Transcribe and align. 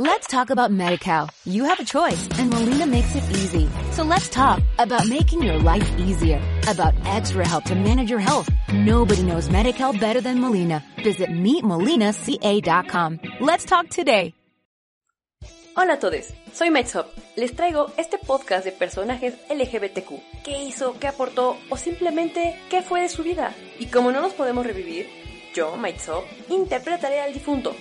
Let's 0.00 0.26
talk 0.28 0.48
about 0.48 0.70
MediCal. 0.70 1.28
You 1.44 1.64
have 1.64 1.78
a 1.78 1.84
choice 1.84 2.26
and 2.38 2.48
Molina 2.48 2.86
makes 2.86 3.14
it 3.14 3.22
easy. 3.32 3.68
So 3.92 4.02
let's 4.02 4.30
talk 4.30 4.62
about 4.78 5.06
making 5.06 5.42
your 5.42 5.58
life 5.58 5.86
easier, 5.98 6.40
about 6.66 6.94
extra 7.04 7.46
help 7.46 7.64
to 7.64 7.74
manage 7.74 8.08
your 8.08 8.18
health. 8.18 8.48
Nobody 8.72 9.22
knows 9.22 9.50
MediCal 9.50 10.00
better 10.00 10.22
than 10.22 10.40
Molina. 10.40 10.82
Visit 11.04 11.28
meetmolinaca.com. 11.28 13.20
Let's 13.40 13.66
talk 13.66 13.90
today. 13.90 14.32
Hola 15.76 15.92
a 15.92 15.98
todos, 15.98 16.32
soy 16.54 16.70
Mike 16.70 16.88
Les 17.36 17.54
traigo 17.54 17.92
este 17.98 18.16
podcast 18.16 18.64
de 18.64 18.72
personajes 18.72 19.34
LGBTQ. 19.50 20.42
¿Qué 20.42 20.62
hizo? 20.62 20.98
¿Qué 20.98 21.08
aportó? 21.08 21.58
¿O 21.68 21.76
simplemente 21.76 22.58
qué 22.70 22.80
fue 22.80 23.02
de 23.02 23.10
su 23.10 23.22
vida? 23.22 23.54
Y 23.78 23.88
como 23.88 24.12
no 24.12 24.22
nos 24.22 24.32
podemos 24.32 24.64
revivir, 24.64 25.10
yo, 25.54 25.76
Mike 25.76 26.00
interpretaré 26.48 27.20
al 27.20 27.34
difunto 27.34 27.76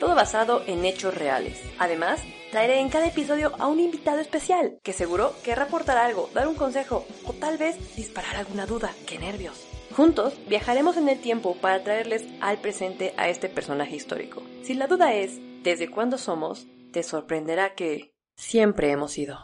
todo 0.00 0.16
basado 0.16 0.62
en 0.66 0.84
hechos 0.84 1.14
reales. 1.14 1.62
Además, 1.78 2.20
traeré 2.50 2.80
en 2.80 2.88
cada 2.88 3.06
episodio 3.06 3.52
a 3.58 3.68
un 3.68 3.78
invitado 3.78 4.18
especial, 4.18 4.78
que 4.82 4.94
seguro 4.94 5.34
querrá 5.44 5.64
aportar 5.64 5.98
algo, 5.98 6.30
dar 6.34 6.48
un 6.48 6.56
consejo 6.56 7.06
o 7.26 7.34
tal 7.34 7.58
vez 7.58 7.94
disparar 7.94 8.34
alguna 8.36 8.66
duda. 8.66 8.90
¡Qué 9.06 9.18
nervios! 9.18 9.64
Juntos 9.94 10.34
viajaremos 10.48 10.96
en 10.96 11.08
el 11.08 11.20
tiempo 11.20 11.54
para 11.60 11.84
traerles 11.84 12.24
al 12.40 12.58
presente 12.58 13.12
a 13.18 13.28
este 13.28 13.48
personaje 13.48 13.94
histórico. 13.94 14.42
Si 14.62 14.74
la 14.74 14.86
duda 14.86 15.12
es 15.12 15.38
¿desde 15.62 15.90
cuándo 15.90 16.16
somos? 16.16 16.66
Te 16.92 17.02
sorprenderá 17.02 17.74
que 17.74 18.14
siempre 18.36 18.90
hemos 18.90 19.12
sido. 19.12 19.38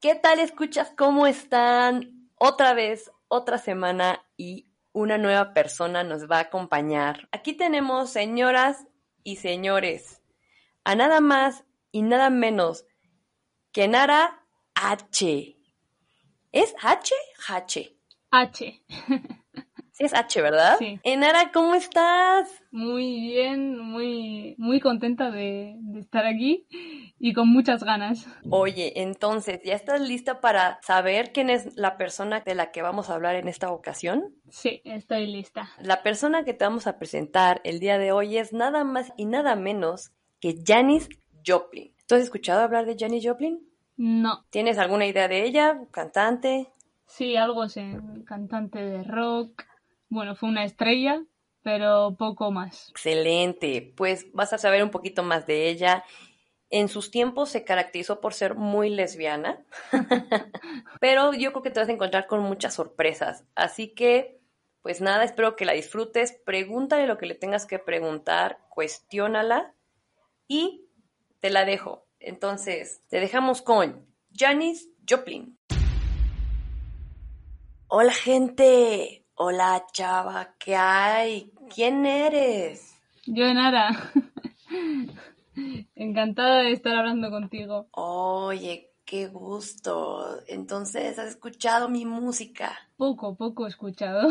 ¿Qué 0.00 0.14
tal 0.14 0.38
escuchas? 0.38 0.92
¿Cómo 0.96 1.26
están? 1.26 2.30
Otra 2.38 2.72
vez, 2.74 3.10
otra 3.28 3.58
semana 3.58 4.24
y 4.36 4.68
una 4.92 5.18
nueva 5.18 5.54
persona 5.54 6.04
nos 6.04 6.30
va 6.30 6.36
a 6.36 6.42
acompañar. 6.42 7.28
Aquí 7.32 7.54
tenemos, 7.54 8.10
señoras 8.10 8.86
y 9.24 9.36
señores, 9.36 10.22
a 10.84 10.94
nada 10.94 11.20
más 11.20 11.64
y 11.90 12.02
nada 12.02 12.30
menos 12.30 12.86
que 13.72 13.88
Nara 13.88 14.44
H. 14.74 15.56
¿Es 16.52 16.74
H? 16.82 17.14
H. 17.48 17.96
H. 18.30 18.82
Sí, 19.92 20.04
es 20.04 20.14
H, 20.14 20.40
¿verdad? 20.40 20.76
Sí. 20.78 20.98
Enara, 21.02 21.50
¿cómo 21.52 21.74
estás? 21.74 22.48
Muy 22.70 23.20
bien, 23.20 23.78
muy, 23.78 24.54
muy 24.56 24.80
contenta 24.80 25.30
de, 25.30 25.76
de, 25.78 26.00
estar 26.00 26.24
aquí 26.24 26.66
y 27.18 27.34
con 27.34 27.48
muchas 27.48 27.84
ganas. 27.84 28.26
Oye, 28.48 29.02
entonces, 29.02 29.60
¿ya 29.62 29.74
estás 29.74 30.00
lista 30.00 30.40
para 30.40 30.80
saber 30.82 31.32
quién 31.32 31.50
es 31.50 31.76
la 31.76 31.98
persona 31.98 32.40
de 32.40 32.54
la 32.54 32.70
que 32.70 32.80
vamos 32.80 33.10
a 33.10 33.14
hablar 33.14 33.36
en 33.36 33.48
esta 33.48 33.70
ocasión? 33.70 34.34
Sí, 34.48 34.80
estoy 34.84 35.26
lista. 35.26 35.68
La 35.78 36.02
persona 36.02 36.42
que 36.42 36.54
te 36.54 36.64
vamos 36.64 36.86
a 36.86 36.98
presentar 36.98 37.60
el 37.62 37.78
día 37.78 37.98
de 37.98 38.12
hoy 38.12 38.38
es 38.38 38.54
nada 38.54 38.84
más 38.84 39.12
y 39.18 39.26
nada 39.26 39.56
menos 39.56 40.10
que 40.40 40.56
Janis 40.66 41.10
Joplin. 41.46 41.94
¿Tú 42.06 42.14
has 42.14 42.22
escuchado 42.22 42.62
hablar 42.62 42.86
de 42.86 42.96
Janis 42.98 43.26
Joplin? 43.26 43.60
No. 43.98 44.46
¿Tienes 44.48 44.78
alguna 44.78 45.04
idea 45.04 45.28
de 45.28 45.44
ella? 45.44 45.82
¿Cantante? 45.90 46.72
Sí, 47.06 47.36
algo 47.36 47.68
sé. 47.68 47.98
Cantante 48.24 48.78
de 48.78 49.02
rock 49.02 49.64
bueno, 50.12 50.36
fue 50.36 50.50
una 50.50 50.64
estrella, 50.64 51.24
pero 51.62 52.16
poco 52.18 52.50
más. 52.50 52.90
Excelente, 52.90 53.94
pues 53.96 54.30
vas 54.34 54.52
a 54.52 54.58
saber 54.58 54.82
un 54.82 54.90
poquito 54.90 55.22
más 55.22 55.46
de 55.46 55.70
ella. 55.70 56.04
En 56.68 56.88
sus 56.88 57.10
tiempos 57.10 57.48
se 57.48 57.64
caracterizó 57.64 58.20
por 58.20 58.34
ser 58.34 58.54
muy 58.54 58.90
lesbiana, 58.90 59.64
pero 61.00 61.32
yo 61.32 61.52
creo 61.52 61.62
que 61.62 61.70
te 61.70 61.80
vas 61.80 61.88
a 61.88 61.92
encontrar 61.92 62.26
con 62.26 62.40
muchas 62.40 62.74
sorpresas. 62.74 63.44
Así 63.54 63.94
que, 63.94 64.38
pues 64.82 65.00
nada, 65.00 65.24
espero 65.24 65.56
que 65.56 65.64
la 65.64 65.72
disfrutes. 65.72 66.38
Pregúntale 66.44 67.06
lo 67.06 67.16
que 67.16 67.26
le 67.26 67.34
tengas 67.34 67.64
que 67.64 67.78
preguntar, 67.78 68.58
cuestiónala 68.68 69.74
y 70.46 70.88
te 71.40 71.48
la 71.48 71.64
dejo. 71.64 72.06
Entonces, 72.20 73.02
te 73.08 73.18
dejamos 73.18 73.62
con 73.62 74.06
Janis 74.34 74.90
Joplin. 75.08 75.58
Hola 77.88 78.12
gente, 78.12 79.21
Hola 79.34 79.86
chava, 79.92 80.54
¿qué 80.58 80.76
hay? 80.76 81.50
¿Quién 81.74 82.04
eres? 82.04 83.00
Yo, 83.24 83.52
Nara. 83.54 83.88
Encantada 85.94 86.62
de 86.62 86.72
estar 86.72 86.94
hablando 86.94 87.30
contigo. 87.30 87.88
Oye, 87.92 88.92
qué 89.06 89.28
gusto. 89.28 90.38
Entonces, 90.48 91.18
¿has 91.18 91.28
escuchado 91.28 91.88
mi 91.88 92.04
música? 92.04 92.78
Poco, 92.98 93.34
poco 93.34 93.64
he 93.64 93.70
escuchado. 93.70 94.28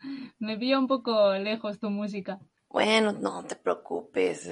Me 0.40 0.58
pilla 0.58 0.80
un 0.80 0.88
poco 0.88 1.32
lejos 1.34 1.78
tu 1.78 1.90
música. 1.90 2.40
Bueno, 2.68 3.12
no 3.12 3.44
te 3.44 3.54
preocupes. 3.54 4.50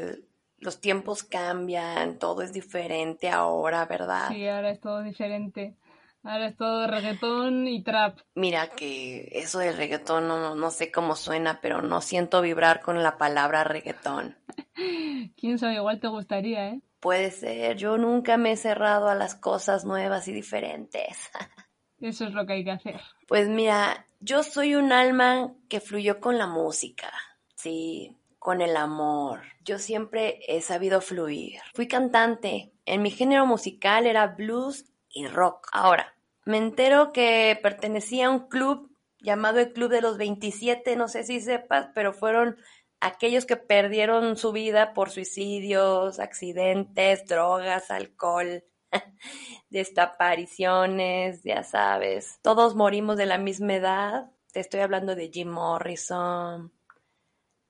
Los 0.59 0.81
tiempos 0.81 1.25
cambian, 1.25 2.21
todo 2.21 2.43
es 2.43 2.53
diferente 2.53 3.31
ahora, 3.31 3.85
¿verdad? 3.87 4.29
Sí, 4.29 4.47
ahora 4.47 4.71
es 4.71 4.81
todo 4.81 5.03
diferente. 5.03 5.77
Ahora 6.25 6.47
es 6.47 6.57
todo 6.57 6.87
reggaetón 6.87 7.67
y 7.67 7.83
trap. 7.83 8.19
Mira 8.35 8.69
que 8.69 9.29
eso 9.33 9.59
del 9.59 9.77
reggaetón 9.77 10.29
no, 10.29 10.55
no 10.55 10.71
sé 10.71 10.93
cómo 10.93 11.17
suena, 11.17 11.61
pero 11.61 11.83
no 11.83 12.01
siento 12.01 12.41
vibrar 12.43 12.81
con 12.81 13.03
la 13.03 13.19
palabra 13.19 13.65
reggaetón. 13.65 14.37
Quién 15.37 15.59
sabe, 15.59 15.75
igual 15.75 15.99
te 15.99 16.09
gustaría, 16.09 16.69
¿eh? 16.69 16.81
Puede 17.01 17.33
ser, 17.33 17.77
yo 17.77 17.99
nunca 17.99 18.37
me 18.37 18.53
he 18.53 18.57
cerrado 18.57 19.09
a 19.09 19.17
las 19.17 19.35
cosas 19.35 19.85
nuevas 19.85 20.29
y 20.29 20.33
diferentes. 20.33 21.31
Eso 22.01 22.27
es 22.27 22.33
lo 22.33 22.47
que 22.47 22.53
hay 22.53 22.65
que 22.65 22.71
hacer. 22.71 23.01
Pues 23.27 23.49
mira, 23.49 24.07
yo 24.21 24.45
soy 24.45 24.77
un 24.77 24.93
alma 24.93 25.53
que 25.69 25.81
fluyó 25.81 26.21
con 26.21 26.39
la 26.39 26.47
música, 26.47 27.13
sí, 27.57 28.17
con 28.39 28.61
el 28.61 28.77
amor. 28.77 29.43
Yo 29.65 29.79
siempre 29.79 30.41
he 30.47 30.61
sabido 30.61 31.01
fluir. 31.01 31.61
Fui 31.75 31.87
cantante. 31.89 32.73
En 32.85 33.03
mi 33.03 33.11
género 33.11 33.47
musical 33.47 34.07
era 34.07 34.27
blues 34.27 34.92
y 35.13 35.27
rock. 35.27 35.69
Ahora, 35.73 36.15
me 36.45 36.59
entero 36.59 37.13
que 37.13 37.59
pertenecía 37.63 38.27
a 38.27 38.31
un 38.31 38.49
club 38.49 38.91
llamado 39.23 39.61
el 39.61 39.73
Club 39.73 39.91
de 39.91 40.03
los 40.03 40.19
27, 40.19 40.97
no 40.97 41.09
sé 41.09 41.25
si 41.25 41.41
sepas, 41.41 41.89
pero 41.95 42.13
fueron 42.13 42.57
aquellos 43.01 43.47
que 43.47 43.57
perdieron 43.57 44.37
su 44.37 44.53
vida 44.53 44.95
por 44.95 45.11
suicidios, 45.11 46.19
accidentes, 46.19 47.27
drogas, 47.27 47.91
alcohol, 47.91 48.65
destapariciones, 49.71 51.43
ya 51.45 51.63
sabes. 51.63 52.39
Todos 52.43 52.75
morimos 52.75 53.17
de 53.17 53.27
la 53.27 53.39
misma 53.39 53.75
edad. 53.75 54.31
Te 54.53 54.61
estoy 54.61 54.81
hablando 54.81 55.15
de 55.15 55.31
Jim 55.33 55.49
Morrison, 55.49 56.73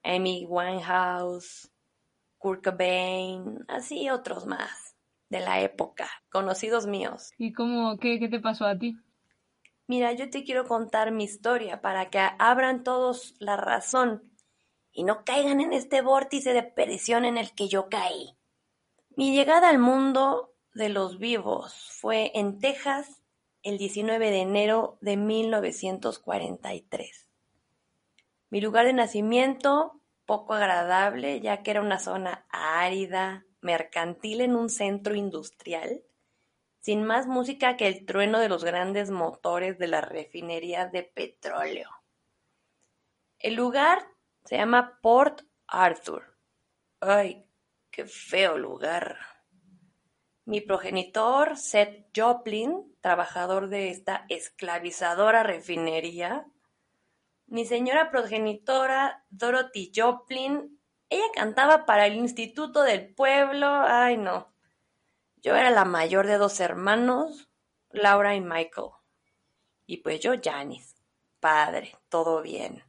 Amy 0.03 0.45
Winehouse, 0.49 1.71
Kurt 2.37 2.63
Cobain, 2.63 3.63
así 3.67 4.09
otros 4.09 4.45
más 4.45 4.82
de 5.33 5.41
la 5.41 5.59
época, 5.61 6.07
conocidos 6.29 6.85
míos. 6.85 7.31
¿Y 7.39 7.53
cómo, 7.53 7.97
qué, 7.97 8.19
qué 8.19 8.29
te 8.29 8.39
pasó 8.39 8.65
a 8.65 8.77
ti? 8.77 8.95
Mira, 9.87 10.13
yo 10.13 10.29
te 10.29 10.43
quiero 10.43 10.65
contar 10.65 11.11
mi 11.11 11.23
historia 11.23 11.81
para 11.81 12.11
que 12.11 12.19
abran 12.37 12.83
todos 12.83 13.33
la 13.39 13.57
razón 13.57 14.31
y 14.91 15.03
no 15.03 15.25
caigan 15.25 15.59
en 15.59 15.73
este 15.73 16.03
vórtice 16.03 16.53
de 16.53 16.61
perdición 16.61 17.25
en 17.25 17.39
el 17.39 17.51
que 17.53 17.67
yo 17.67 17.89
caí. 17.89 18.37
Mi 19.15 19.35
llegada 19.35 19.69
al 19.69 19.79
mundo 19.79 20.53
de 20.75 20.89
los 20.89 21.17
vivos 21.17 21.89
fue 21.99 22.31
en 22.35 22.59
Texas 22.59 23.23
el 23.63 23.79
19 23.79 24.29
de 24.29 24.41
enero 24.41 24.99
de 25.01 25.17
1943. 25.17 27.27
Mi 28.51 28.61
lugar 28.61 28.85
de 28.85 28.93
nacimiento, 28.93 29.99
poco 30.27 30.53
agradable, 30.53 31.41
ya 31.41 31.63
que 31.63 31.71
era 31.71 31.81
una 31.81 31.97
zona 31.97 32.45
árida, 32.49 33.47
mercantil 33.63 34.41
en 34.41 34.55
un 34.55 34.69
centro 34.69 35.15
industrial, 35.15 36.03
sin 36.79 37.03
más 37.03 37.27
música 37.27 37.77
que 37.77 37.87
el 37.87 38.05
trueno 38.05 38.39
de 38.39 38.49
los 38.49 38.63
grandes 38.63 39.09
motores 39.09 39.77
de 39.79 39.87
las 39.87 40.07
refinerías 40.07 40.91
de 40.91 41.03
petróleo. 41.03 41.89
El 43.39 43.55
lugar 43.55 44.05
se 44.45 44.57
llama 44.57 44.99
Port 45.01 45.41
Arthur. 45.67 46.37
Ay, 46.99 47.45
qué 47.89 48.05
feo 48.05 48.57
lugar. 48.57 49.17
Mi 50.45 50.59
progenitor, 50.59 51.55
Seth 51.55 52.09
Joplin, 52.13 52.95
trabajador 52.99 53.69
de 53.69 53.89
esta 53.89 54.25
esclavizadora 54.27 55.43
refinería. 55.43 56.45
Mi 57.47 57.65
señora 57.65 58.11
progenitora, 58.11 59.25
Dorothy 59.29 59.91
Joplin, 59.95 60.81
ella 61.13 61.25
cantaba 61.33 61.85
para 61.85 62.07
el 62.07 62.15
Instituto 62.15 62.81
del 62.81 63.13
Pueblo. 63.13 63.67
Ay, 63.67 64.17
no. 64.17 64.53
Yo 65.41 65.55
era 65.55 65.69
la 65.69 65.85
mayor 65.85 66.25
de 66.25 66.37
dos 66.37 66.59
hermanos, 66.59 67.49
Laura 67.89 68.35
y 68.35 68.41
Michael. 68.41 68.91
Y 69.85 69.97
pues 69.97 70.19
yo, 70.21 70.33
Janice. 70.41 70.95
Padre, 71.39 71.97
todo 72.09 72.41
bien. 72.41 72.83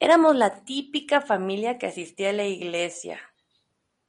Éramos 0.00 0.36
la 0.36 0.64
típica 0.64 1.20
familia 1.20 1.78
que 1.78 1.86
asistía 1.86 2.30
a 2.30 2.32
la 2.32 2.44
iglesia. 2.44 3.20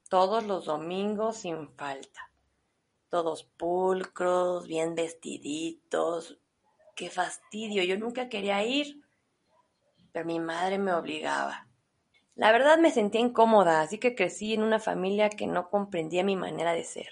Todos 0.09 0.43
los 0.43 0.65
domingos 0.65 1.37
sin 1.37 1.69
falta. 1.77 2.31
Todos 3.09 3.43
pulcros, 3.43 4.67
bien 4.67 4.95
vestiditos. 4.95 6.39
Qué 6.95 7.09
fastidio, 7.09 7.83
yo 7.83 7.97
nunca 7.97 8.27
quería 8.27 8.63
ir. 8.65 9.03
Pero 10.11 10.25
mi 10.25 10.39
madre 10.39 10.77
me 10.77 10.93
obligaba. 10.93 11.68
La 12.39 12.53
verdad 12.53 12.77
me 12.77 12.89
sentía 12.89 13.19
incómoda, 13.19 13.81
así 13.81 13.97
que 13.97 14.15
crecí 14.15 14.53
en 14.53 14.63
una 14.63 14.79
familia 14.79 15.29
que 15.29 15.45
no 15.45 15.69
comprendía 15.69 16.23
mi 16.23 16.37
manera 16.37 16.71
de 16.71 16.85
ser. 16.85 17.09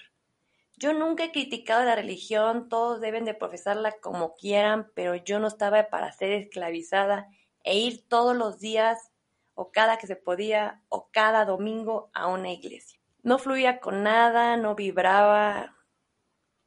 Yo 0.78 0.94
nunca 0.94 1.22
he 1.22 1.32
criticado 1.32 1.84
la 1.84 1.94
religión, 1.94 2.70
todos 2.70 3.02
deben 3.02 3.26
de 3.26 3.34
profesarla 3.34 3.92
como 4.00 4.32
quieran, 4.32 4.90
pero 4.94 5.16
yo 5.16 5.38
no 5.38 5.48
estaba 5.48 5.90
para 5.90 6.12
ser 6.12 6.32
esclavizada 6.32 7.28
e 7.62 7.76
ir 7.76 8.08
todos 8.08 8.34
los 8.34 8.58
días 8.58 9.12
o 9.52 9.70
cada 9.70 9.98
que 9.98 10.06
se 10.06 10.16
podía 10.16 10.80
o 10.88 11.10
cada 11.10 11.44
domingo 11.44 12.08
a 12.14 12.28
una 12.28 12.50
iglesia. 12.50 12.98
No 13.22 13.38
fluía 13.38 13.80
con 13.80 14.02
nada, 14.02 14.56
no 14.56 14.74
vibraba 14.76 15.76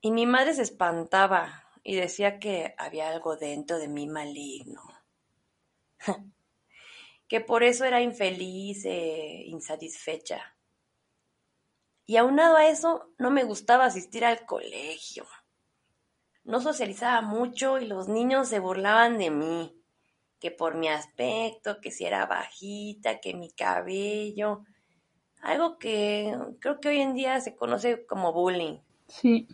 y 0.01 0.11
mi 0.11 0.27
madre 0.27 0.53
se 0.53 0.61
espantaba 0.61 1.63
y 1.81 1.95
decía 1.95 2.37
que 2.37 2.75
había 2.77 3.09
algo 3.09 3.37
dentro 3.37 3.79
de 3.79 3.87
mí 3.87 4.05
maligno. 4.05 4.83
Que 7.31 7.39
por 7.39 7.63
eso 7.63 7.85
era 7.85 8.01
infeliz 8.01 8.83
e 8.83 9.45
insatisfecha. 9.47 10.53
Y 12.05 12.17
aunado 12.17 12.57
a 12.57 12.67
eso, 12.67 13.09
no 13.17 13.31
me 13.31 13.45
gustaba 13.45 13.85
asistir 13.85 14.25
al 14.25 14.45
colegio. 14.45 15.25
No 16.43 16.59
socializaba 16.59 17.21
mucho 17.21 17.79
y 17.79 17.85
los 17.85 18.09
niños 18.09 18.49
se 18.49 18.59
burlaban 18.59 19.17
de 19.17 19.29
mí, 19.29 19.81
que 20.41 20.51
por 20.51 20.75
mi 20.75 20.89
aspecto, 20.89 21.79
que 21.79 21.89
si 21.89 22.03
era 22.03 22.25
bajita, 22.25 23.21
que 23.21 23.33
mi 23.33 23.49
cabello, 23.49 24.65
algo 25.41 25.77
que 25.77 26.37
creo 26.59 26.81
que 26.81 26.89
hoy 26.89 26.99
en 26.99 27.13
día 27.13 27.39
se 27.39 27.55
conoce 27.55 28.05
como 28.05 28.33
bullying. 28.33 28.79
Sí. 29.07 29.47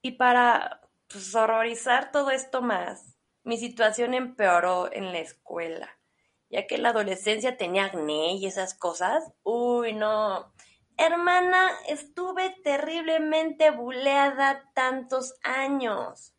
Y 0.00 0.12
para 0.12 0.80
pues, 1.08 1.34
horrorizar 1.34 2.10
todo 2.10 2.30
esto 2.30 2.62
más, 2.62 3.18
mi 3.44 3.58
situación 3.58 4.14
empeoró 4.14 4.90
en 4.90 5.12
la 5.12 5.18
escuela 5.18 5.97
ya 6.50 6.66
que 6.66 6.78
la 6.78 6.90
adolescencia 6.90 7.56
tenía 7.56 7.86
acné 7.86 8.34
y 8.34 8.46
esas 8.46 8.74
cosas. 8.74 9.32
Uy, 9.42 9.92
no. 9.92 10.52
Hermana, 10.96 11.70
estuve 11.86 12.56
terriblemente 12.64 13.70
buleada 13.70 14.70
tantos 14.74 15.34
años. 15.42 16.34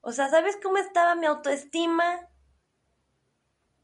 O 0.00 0.12
sea, 0.12 0.28
¿sabes 0.28 0.58
cómo 0.62 0.78
estaba 0.78 1.14
mi 1.14 1.26
autoestima? 1.26 2.28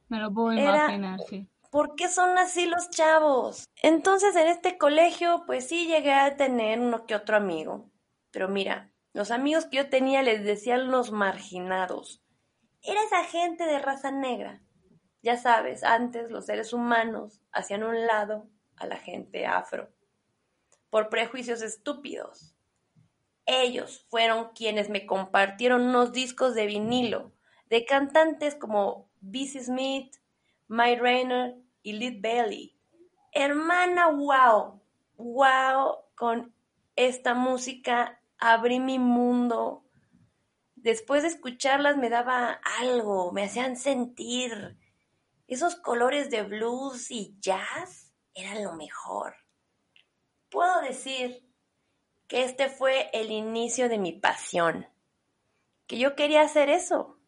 Me 0.09 0.21
lo 0.21 0.33
puedo 0.33 0.53
imaginar, 0.53 1.21
sí. 1.29 1.49
¿Por 1.71 1.97
qué 1.97 2.09
son 2.09 2.39
así 2.39 2.67
los 2.67 2.89
chavos? 2.91 3.69
Entonces 3.83 4.37
en 4.37 4.47
este 4.47 4.79
colegio, 4.79 5.43
pues 5.45 5.69
sí 5.69 5.87
llegué 5.89 6.13
a 6.13 6.37
tener 6.37 6.79
uno 6.79 7.05
que 7.05 7.17
otro 7.17 7.37
amigo. 7.37 7.91
Pero 8.31 8.49
mira, 8.49 8.93
los 9.13 9.33
amigos 9.33 9.67
que 9.67 9.79
yo 9.79 9.91
tenía 9.91 10.23
les 10.23 10.45
decían 10.45 10.91
los 10.91 11.11
marginados. 11.11 12.23
Era 12.81 13.03
esa 13.03 13.25
gente 13.25 13.65
de 13.65 13.81
raza 13.81 14.13
negra 14.13 14.64
ya 15.25 15.39
sabes, 15.39 15.83
antes 15.83 16.31
los 16.31 16.45
seres 16.45 16.75
humanos 16.75 17.41
hacían 17.51 17.83
un 17.83 18.07
lado 18.07 18.47
a 18.77 18.87
la 18.87 18.99
gente 18.99 19.47
afro 19.47 19.89
por 20.91 21.09
prejuicios 21.09 21.63
estúpidos. 21.63 22.55
Ellos 23.47 24.07
fueron 24.11 24.51
quienes 24.55 24.91
me 24.91 25.07
compartieron 25.07 25.81
unos 25.81 26.13
discos 26.13 26.55
de 26.55 26.67
vinilo 26.67 27.33
de 27.71 27.87
cantantes 27.87 28.55
como 28.55 29.09
Bessie 29.23 29.63
Smith, 29.63 30.15
Mike 30.69 31.01
Rayner 31.01 31.57
y 31.83 31.95
Lid 31.95 32.21
Bailey. 32.21 32.77
Hermana, 33.33 34.09
wow, 34.11 34.83
wow, 35.17 35.97
con 36.15 36.55
esta 36.97 37.33
música 37.33 38.21
abrí 38.39 38.79
mi 38.79 38.99
mundo. 38.99 39.85
Después 40.77 41.23
de 41.23 41.29
escucharlas 41.29 41.97
me 41.97 42.11
daba 42.11 42.61
algo, 42.79 43.33
me 43.33 43.45
hacían 43.45 43.79
sentir. 43.79 44.77
Esos 45.47 45.77
colores 45.77 46.31
de 46.31 46.43
blues 46.43 47.11
y 47.11 47.37
jazz 47.41 48.13
eran 48.35 48.65
lo 48.65 48.73
mejor. 48.73 49.37
Puedo 50.49 50.81
decir 50.81 51.47
que 52.29 52.45
este 52.45 52.69
fue 52.69 53.11
el 53.13 53.31
inicio 53.31 53.89
de 53.89 53.99
mi 53.99 54.13
pasión, 54.13 54.87
que 55.87 55.99
yo 55.99 56.17
quería 56.17 56.43
hacer 56.43 56.71
eso. 56.71 57.19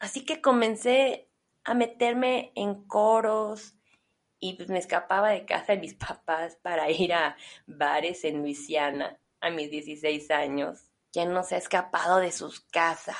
Así 0.00 0.24
que 0.24 0.40
comencé 0.40 1.30
a 1.64 1.74
meterme 1.74 2.52
en 2.56 2.86
coros 2.86 3.74
y 4.40 4.54
pues 4.54 4.68
me 4.68 4.78
escapaba 4.78 5.30
de 5.30 5.44
casa 5.44 5.72
de 5.72 5.80
mis 5.80 5.94
papás 5.94 6.56
para 6.56 6.90
ir 6.90 7.12
a 7.12 7.36
bares 7.66 8.24
en 8.24 8.38
Luisiana 8.38 9.18
a 9.40 9.50
mis 9.50 9.70
16 9.70 10.30
años. 10.30 10.90
¿Quién 11.12 11.32
no 11.32 11.42
se 11.42 11.54
ha 11.54 11.58
escapado 11.58 12.18
de 12.18 12.32
sus 12.32 12.60
casas? 12.60 13.16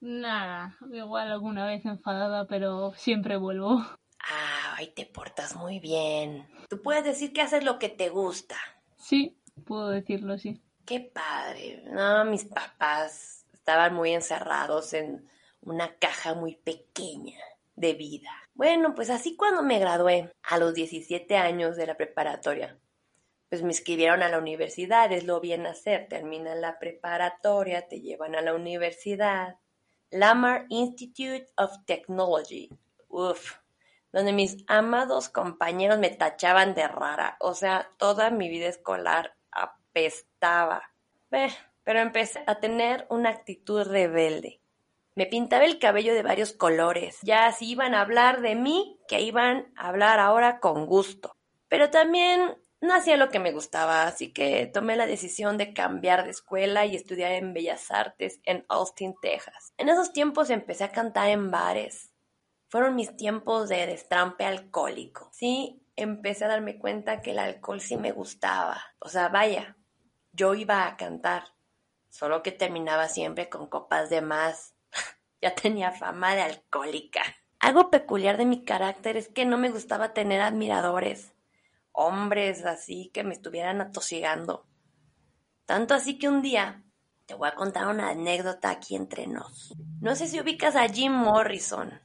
Nada, 0.00 0.78
igual 0.92 1.30
alguna 1.30 1.66
vez 1.66 1.84
enfadada, 1.84 2.46
pero 2.46 2.92
siempre 2.96 3.36
vuelvo. 3.36 3.84
Ah, 4.18 4.74
ahí 4.76 4.88
te 4.94 5.06
portas 5.06 5.56
muy 5.56 5.78
bien. 5.78 6.48
Tú 6.68 6.80
puedes 6.80 7.04
decir 7.04 7.32
que 7.32 7.42
haces 7.42 7.64
lo 7.64 7.78
que 7.78 7.88
te 7.88 8.08
gusta. 8.08 8.56
Sí, 8.96 9.38
puedo 9.66 9.88
decirlo, 9.88 10.38
sí. 10.38 10.62
Qué 10.86 11.00
padre. 11.00 11.84
No, 11.86 12.24
mis 12.24 12.44
papás 12.44 13.46
estaban 13.52 13.94
muy 13.94 14.12
encerrados 14.12 14.94
en 14.94 15.28
una 15.60 15.94
caja 15.96 16.34
muy 16.34 16.56
pequeña 16.56 17.38
de 17.76 17.94
vida. 17.94 18.30
Bueno, 18.54 18.94
pues 18.94 19.10
así 19.10 19.36
cuando 19.36 19.62
me 19.62 19.78
gradué, 19.78 20.32
a 20.42 20.58
los 20.58 20.74
17 20.74 21.36
años 21.36 21.76
de 21.76 21.86
la 21.86 21.96
preparatoria, 21.96 22.78
pues 23.48 23.62
me 23.62 23.68
inscribieron 23.68 24.22
a 24.22 24.28
la 24.28 24.38
universidad, 24.38 25.12
es 25.12 25.24
lo 25.24 25.40
bien 25.40 25.66
hacer, 25.66 26.08
terminan 26.08 26.60
la 26.60 26.78
preparatoria, 26.78 27.88
te 27.88 28.00
llevan 28.00 28.34
a 28.34 28.40
la 28.42 28.54
universidad, 28.54 29.56
Lamar 30.10 30.66
Institute 30.68 31.46
of 31.56 31.72
Technology. 31.86 32.68
Uf, 33.08 33.56
donde 34.12 34.32
mis 34.32 34.64
amados 34.66 35.28
compañeros 35.28 35.98
me 35.98 36.10
tachaban 36.10 36.74
de 36.74 36.88
rara. 36.88 37.36
O 37.40 37.54
sea, 37.54 37.90
toda 37.96 38.30
mi 38.30 38.48
vida 38.48 38.66
escolar 38.66 39.36
apestaba. 39.50 40.82
pero 41.28 42.00
empecé 42.00 42.42
a 42.46 42.60
tener 42.60 43.06
una 43.08 43.30
actitud 43.30 43.82
rebelde. 43.84 44.60
Me 45.14 45.26
pintaba 45.26 45.64
el 45.64 45.78
cabello 45.78 46.14
de 46.14 46.22
varios 46.22 46.52
colores. 46.52 47.18
Ya 47.22 47.50
si 47.52 47.70
iban 47.70 47.94
a 47.94 48.00
hablar 48.00 48.42
de 48.42 48.54
mí, 48.54 48.98
que 49.08 49.20
iban 49.20 49.72
a 49.76 49.88
hablar 49.88 50.18
ahora 50.18 50.60
con 50.60 50.86
gusto. 50.86 51.36
Pero 51.68 51.90
también 51.90 52.56
no 52.80 52.94
hacía 52.94 53.18
lo 53.18 53.28
que 53.28 53.38
me 53.38 53.52
gustaba, 53.52 54.04
así 54.04 54.32
que 54.32 54.66
tomé 54.66 54.96
la 54.96 55.06
decisión 55.06 55.58
de 55.58 55.74
cambiar 55.74 56.24
de 56.24 56.30
escuela 56.30 56.86
y 56.86 56.96
estudiar 56.96 57.32
en 57.32 57.52
Bellas 57.52 57.90
Artes 57.90 58.40
en 58.44 58.64
Austin, 58.68 59.14
Texas. 59.20 59.74
En 59.76 59.90
esos 59.90 60.12
tiempos 60.12 60.48
empecé 60.48 60.84
a 60.84 60.92
cantar 60.92 61.28
en 61.28 61.50
bares. 61.50 62.10
Fueron 62.68 62.94
mis 62.94 63.14
tiempos 63.16 63.68
de 63.68 63.86
destrampe 63.86 64.46
alcohólico. 64.46 65.28
Sí, 65.32 65.82
empecé 65.94 66.46
a 66.46 66.48
darme 66.48 66.78
cuenta 66.78 67.20
que 67.20 67.32
el 67.32 67.38
alcohol 67.38 67.82
sí 67.82 67.98
me 67.98 68.12
gustaba. 68.12 68.80
O 68.98 69.10
sea, 69.10 69.28
vaya, 69.28 69.76
yo 70.32 70.54
iba 70.54 70.86
a 70.86 70.96
cantar, 70.96 71.44
solo 72.08 72.42
que 72.42 72.52
terminaba 72.52 73.08
siempre 73.08 73.50
con 73.50 73.66
copas 73.66 74.08
de 74.08 74.22
más. 74.22 74.74
ya 75.42 75.54
tenía 75.54 75.92
fama 75.92 76.34
de 76.34 76.42
alcohólica. 76.42 77.22
Algo 77.58 77.90
peculiar 77.90 78.38
de 78.38 78.46
mi 78.46 78.64
carácter 78.64 79.18
es 79.18 79.28
que 79.28 79.44
no 79.44 79.58
me 79.58 79.68
gustaba 79.68 80.14
tener 80.14 80.40
admiradores 80.40 81.34
hombres 81.92 82.64
así 82.64 83.10
que 83.12 83.24
me 83.24 83.34
estuvieran 83.34 83.80
atosigando. 83.80 84.66
Tanto 85.66 85.94
así 85.94 86.18
que 86.18 86.28
un 86.28 86.42
día 86.42 86.82
te 87.26 87.34
voy 87.34 87.48
a 87.48 87.54
contar 87.54 87.86
una 87.86 88.10
anécdota 88.10 88.70
aquí 88.70 88.96
entre 88.96 89.26
nos. 89.26 89.74
No 90.00 90.16
sé 90.16 90.26
si 90.26 90.40
ubicas 90.40 90.74
a 90.76 90.88
Jim 90.88 91.12
Morrison. 91.12 92.00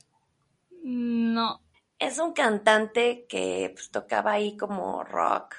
No. 0.84 1.62
Es 1.98 2.20
un 2.20 2.34
cantante 2.34 3.25
que 3.27 3.72
pues, 3.74 3.89
tocaba 3.89 4.34
ahí 4.34 4.56
como 4.58 5.04
rock. 5.04 5.56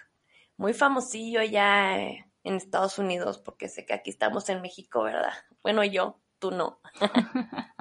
Muy 0.56 0.72
famosillo 0.72 1.42
ya 1.42 1.98
en 1.98 2.54
Estados 2.54 2.98
Unidos, 2.98 3.38
porque 3.38 3.68
sé 3.68 3.84
que 3.84 3.94
aquí 3.94 4.10
estamos 4.10 4.48
en 4.50 4.62
México, 4.62 5.02
¿verdad? 5.02 5.32
Bueno, 5.62 5.82
yo, 5.82 6.20
tú 6.38 6.52
no. 6.52 6.80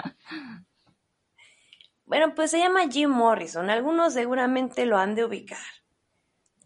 bueno, 2.05 2.33
pues 2.33 2.49
se 2.49 2.57
llama 2.57 2.89
Jim 2.89 3.11
Morrison. 3.11 3.69
Algunos 3.69 4.13
seguramente 4.13 4.87
lo 4.87 4.97
han 4.97 5.13
de 5.13 5.25
ubicar 5.25 5.59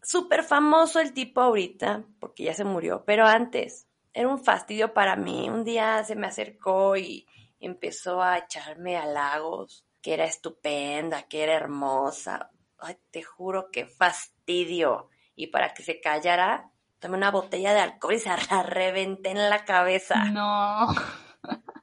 súper 0.03 0.43
famoso 0.43 0.99
el 0.99 1.13
tipo 1.13 1.41
ahorita, 1.41 2.03
porque 2.19 2.43
ya 2.43 2.53
se 2.53 2.63
murió, 2.63 3.03
pero 3.05 3.25
antes 3.25 3.87
era 4.13 4.27
un 4.27 4.43
fastidio 4.43 4.93
para 4.93 5.15
mí. 5.15 5.49
Un 5.49 5.63
día 5.63 6.03
se 6.03 6.15
me 6.15 6.27
acercó 6.27 6.97
y 6.97 7.27
empezó 7.59 8.21
a 8.21 8.37
echarme 8.37 8.97
halagos, 8.97 9.85
que 10.01 10.13
era 10.13 10.25
estupenda, 10.25 11.23
que 11.23 11.43
era 11.43 11.53
hermosa. 11.53 12.51
Ay, 12.77 12.97
te 13.11 13.23
juro 13.23 13.69
que 13.71 13.85
fastidio. 13.85 15.09
Y 15.35 15.47
para 15.47 15.73
que 15.73 15.83
se 15.83 15.99
callara, 15.99 16.71
tomé 16.99 17.17
una 17.17 17.31
botella 17.31 17.73
de 17.73 17.79
alcohol 17.81 18.13
y 18.15 18.19
se 18.19 18.29
la 18.29 18.63
reventé 18.63 19.31
en 19.31 19.49
la 19.49 19.65
cabeza. 19.65 20.25
No. 20.25 20.87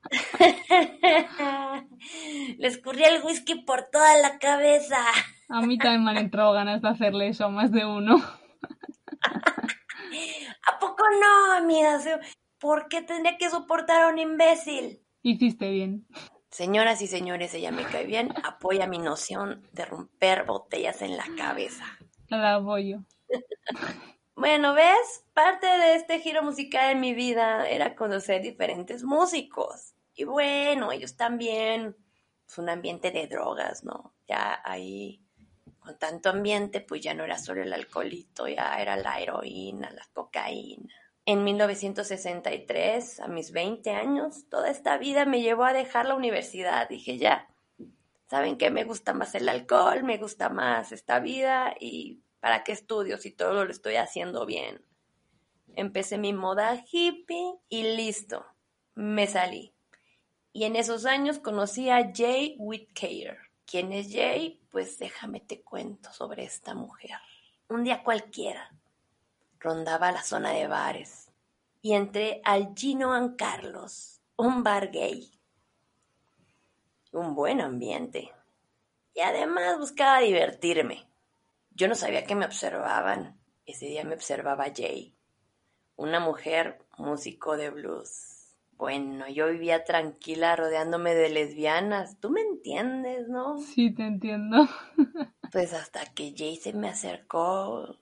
Le 2.59 2.69
escurrí 2.69 3.05
el 3.05 3.23
whisky 3.23 3.63
por 3.63 3.85
toda 3.91 4.17
la 4.19 4.39
cabeza. 4.39 4.99
A 5.49 5.63
mí 5.63 5.79
también 5.79 6.05
me 6.05 6.11
han 6.11 6.19
entrado 6.19 6.53
ganas 6.53 6.83
de 6.83 6.89
hacerle 6.89 7.29
eso 7.29 7.45
a 7.45 7.49
más 7.49 7.71
de 7.71 7.85
uno. 7.85 8.17
¿A 10.67 10.79
poco 10.79 11.05
no, 11.21 11.53
amiga? 11.53 11.99
¿Por 12.59 12.89
qué 12.89 13.03
tendría 13.03 13.37
que 13.39 13.51
soportar 13.51 14.03
a 14.03 14.09
un 14.09 14.19
imbécil? 14.19 15.01
Hiciste 15.23 15.71
bien. 15.71 16.07
Señoras 16.51 17.03
y 17.03 17.07
señores, 17.07 17.55
ella 17.55 17.71
me 17.71 17.85
cae 17.85 18.07
bien, 18.07 18.33
apoya 18.43 18.87
mi 18.87 18.99
noción 18.99 19.69
de 19.73 19.85
romper 19.85 20.45
botellas 20.45 21.03
en 21.03 21.17
la 21.17 21.27
cabeza. 21.37 21.85
La 22.29 22.55
apoyo. 22.55 23.05
Bueno, 24.39 24.75
¿ves? 24.75 25.25
Parte 25.33 25.67
de 25.67 25.95
este 25.95 26.21
giro 26.21 26.43
musical 26.43 26.91
en 26.91 27.01
mi 27.01 27.15
vida 27.15 27.67
era 27.67 27.97
conocer 27.97 28.43
diferentes 28.43 29.03
músicos. 29.03 29.95
Y 30.15 30.25
bueno, 30.25 30.93
ellos 30.93 31.17
también, 31.17 31.97
es 32.47 32.59
un 32.59 32.69
ambiente 32.69 33.11
de 33.11 33.29
drogas, 33.29 33.83
¿no? 33.83 34.15
Ya 34.29 34.61
ahí, 34.63 35.26
con 35.87 35.99
tanto 35.99 36.31
ambiente, 36.31 36.81
pues 36.81 37.01
ya 37.01 37.15
no 37.15 37.25
era 37.25 37.39
solo 37.39 37.63
el 37.63 37.73
alcoholito, 37.73 38.49
ya 38.49 38.81
era 38.81 38.97
la 38.97 39.21
heroína, 39.21 39.91
la 39.91 40.07
cocaína. 40.13 40.93
En 41.25 41.45
1963, 41.45 43.21
a 43.21 43.29
mis 43.29 43.53
20 43.53 43.91
años, 43.91 44.49
toda 44.49 44.71
esta 44.71 44.99
vida 44.99 45.25
me 45.25 45.41
llevó 45.41 45.65
a 45.65 45.73
dejar 45.73 46.07
la 46.07 46.15
universidad. 46.15 46.89
Dije, 46.89 47.19
ya, 47.19 47.49
¿saben 48.29 48.59
qué? 48.59 48.71
Me 48.71 48.85
gusta 48.85 49.13
más 49.15 49.35
el 49.35 49.49
alcohol, 49.49 50.03
me 50.03 50.19
gusta 50.19 50.49
más 50.49 50.93
esta 50.93 51.21
vida 51.21 51.75
y 51.81 52.23
¿Para 52.47 52.63
qué 52.63 52.71
estudio 52.71 53.19
si 53.19 53.33
todo 53.33 53.65
lo 53.65 53.73
estoy 53.73 53.97
haciendo 53.97 54.47
bien? 54.47 54.81
Empecé 55.75 56.17
mi 56.17 56.33
moda 56.33 56.85
hippie 56.91 57.59
y 57.69 57.83
listo, 57.97 58.47
me 58.95 59.27
salí. 59.27 59.75
Y 60.53 60.63
en 60.63 60.77
esos 60.77 61.07
años 61.07 61.41
conocí 61.41 61.91
a 61.91 62.13
Jay 62.15 62.55
Whitcare. 62.61 63.46
¿Quién 63.67 63.93
es 63.93 64.13
Jay? 64.13 64.61
Pues 64.71 64.97
déjame 65.01 65.41
te 65.41 65.61
cuento 65.61 66.13
sobre 66.13 66.45
esta 66.45 66.73
mujer. 66.75 67.19
Un 67.69 67.83
día 67.83 68.05
cualquiera, 68.05 68.73
rondaba 69.59 70.13
la 70.13 70.23
zona 70.23 70.53
de 70.53 70.69
bares 70.69 71.33
y 71.83 71.95
entré 71.95 72.41
al 72.45 72.75
Gino 72.77 73.13
and 73.13 73.37
Carlos, 73.37 74.21
un 74.37 74.63
bar 74.63 74.93
gay. 74.93 75.33
Un 77.11 77.35
buen 77.35 77.61
ambiente. 77.61 78.33
Y 79.15 79.21
además 79.21 79.79
buscaba 79.79 80.21
divertirme. 80.21 81.09
Yo 81.73 81.89
no 81.89 81.97
sabía 81.97 82.25
que 82.25 82.37
me 82.37 82.47
observaban. 82.47 83.37
Ese 83.65 83.87
día 83.87 84.05
me 84.05 84.15
observaba 84.15 84.67
Jay, 84.75 85.13
una 85.97 86.21
mujer 86.21 86.79
músico 86.99 87.57
de 87.57 87.71
blues. 87.71 88.36
Bueno, 88.79 89.27
yo 89.29 89.49
vivía 89.49 89.85
tranquila 89.85 90.55
rodeándome 90.55 91.15
de 91.15 91.31
lesbianas. 91.31 92.21
Tú 92.21 92.29
me 92.31 92.43
entiendes, 92.43 93.27
¿no? 93.29 93.59
Sí, 93.59 93.95
te 93.95 94.05
entiendo. 94.05 94.69
pues 95.53 95.73
hasta 95.73 96.05
que 96.13 96.35
Jay 96.37 96.57
se 96.57 96.75
me 96.75 96.89
acercó, 96.89 97.99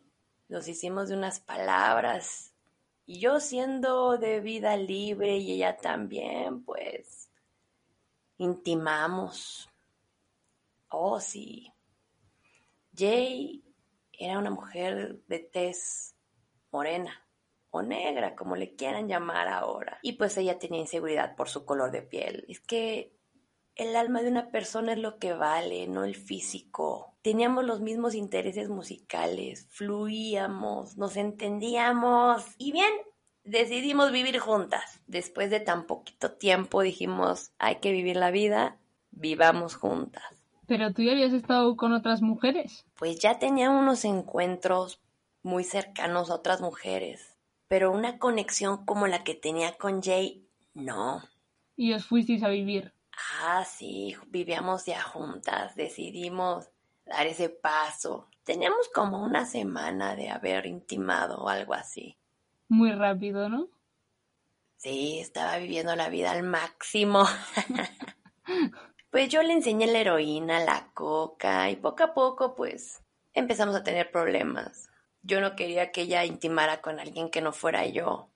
nos 0.48 0.66
hicimos 0.66 1.08
de 1.08 1.16
unas 1.16 1.38
palabras. 1.38 2.54
Y 3.06 3.20
yo 3.20 3.38
siendo 3.38 4.18
de 4.18 4.40
vida 4.40 4.76
libre 4.76 5.36
y 5.36 5.52
ella 5.52 5.76
también, 5.76 6.64
pues 6.64 7.30
intimamos. 8.38 9.70
Oh, 10.88 11.20
sí. 11.20 11.72
Jay 12.96 13.62
era 14.12 14.38
una 14.38 14.50
mujer 14.50 15.20
de 15.28 15.38
tez 15.38 16.16
morena 16.72 17.23
o 17.74 17.82
negra, 17.82 18.36
como 18.36 18.56
le 18.56 18.74
quieran 18.74 19.08
llamar 19.08 19.48
ahora. 19.48 19.98
Y 20.02 20.12
pues 20.12 20.36
ella 20.36 20.58
tenía 20.58 20.80
inseguridad 20.80 21.34
por 21.34 21.48
su 21.48 21.64
color 21.64 21.90
de 21.90 22.02
piel. 22.02 22.44
Es 22.48 22.60
que 22.60 23.12
el 23.74 23.96
alma 23.96 24.22
de 24.22 24.28
una 24.28 24.50
persona 24.50 24.92
es 24.92 24.98
lo 24.98 25.18
que 25.18 25.32
vale, 25.32 25.88
no 25.88 26.04
el 26.04 26.14
físico. 26.14 27.14
Teníamos 27.22 27.64
los 27.64 27.80
mismos 27.80 28.14
intereses 28.14 28.68
musicales, 28.68 29.66
fluíamos, 29.70 30.96
nos 30.96 31.16
entendíamos. 31.16 32.44
Y 32.58 32.70
bien, 32.70 32.92
decidimos 33.42 34.12
vivir 34.12 34.38
juntas. 34.38 35.02
Después 35.08 35.50
de 35.50 35.58
tan 35.58 35.86
poquito 35.86 36.32
tiempo 36.32 36.80
dijimos, 36.82 37.50
hay 37.58 37.76
que 37.76 37.90
vivir 37.90 38.16
la 38.16 38.30
vida, 38.30 38.78
vivamos 39.10 39.74
juntas. 39.74 40.22
¿Pero 40.68 40.92
tú 40.92 41.02
ya 41.02 41.10
habías 41.12 41.32
estado 41.32 41.76
con 41.76 41.92
otras 41.92 42.22
mujeres? 42.22 42.86
Pues 42.96 43.18
ya 43.18 43.40
tenía 43.40 43.70
unos 43.70 44.04
encuentros 44.04 45.00
muy 45.42 45.64
cercanos 45.64 46.30
a 46.30 46.36
otras 46.36 46.60
mujeres, 46.60 47.33
pero 47.68 47.90
una 47.90 48.18
conexión 48.18 48.84
como 48.84 49.06
la 49.06 49.24
que 49.24 49.34
tenía 49.34 49.76
con 49.76 50.02
Jay, 50.02 50.46
no. 50.74 51.22
¿Y 51.76 51.92
os 51.92 52.06
fuisteis 52.06 52.42
a 52.42 52.48
vivir? 52.48 52.92
Ah, 53.40 53.64
sí, 53.64 54.16
vivíamos 54.28 54.86
ya 54.86 55.02
juntas, 55.02 55.74
decidimos 55.74 56.68
dar 57.06 57.26
ese 57.26 57.48
paso. 57.48 58.28
Teníamos 58.44 58.88
como 58.94 59.22
una 59.22 59.46
semana 59.46 60.16
de 60.16 60.30
haber 60.30 60.66
intimado 60.66 61.38
o 61.38 61.48
algo 61.48 61.74
así. 61.74 62.16
Muy 62.68 62.92
rápido, 62.92 63.48
¿no? 63.48 63.68
Sí, 64.76 65.18
estaba 65.18 65.56
viviendo 65.56 65.96
la 65.96 66.08
vida 66.08 66.32
al 66.32 66.42
máximo. 66.42 67.24
Pues 69.14 69.28
yo 69.28 69.44
le 69.44 69.52
enseñé 69.52 69.86
la 69.86 70.00
heroína, 70.00 70.58
la 70.58 70.88
coca 70.92 71.70
y 71.70 71.76
poco 71.76 72.02
a 72.02 72.14
poco 72.14 72.56
pues 72.56 73.00
empezamos 73.32 73.76
a 73.76 73.84
tener 73.84 74.10
problemas. 74.10 74.90
Yo 75.24 75.40
no 75.40 75.56
quería 75.56 75.90
que 75.90 76.02
ella 76.02 76.24
intimara 76.26 76.82
con 76.82 77.00
alguien 77.00 77.30
que 77.30 77.40
no 77.40 77.52
fuera 77.52 77.86
yo 77.86 78.28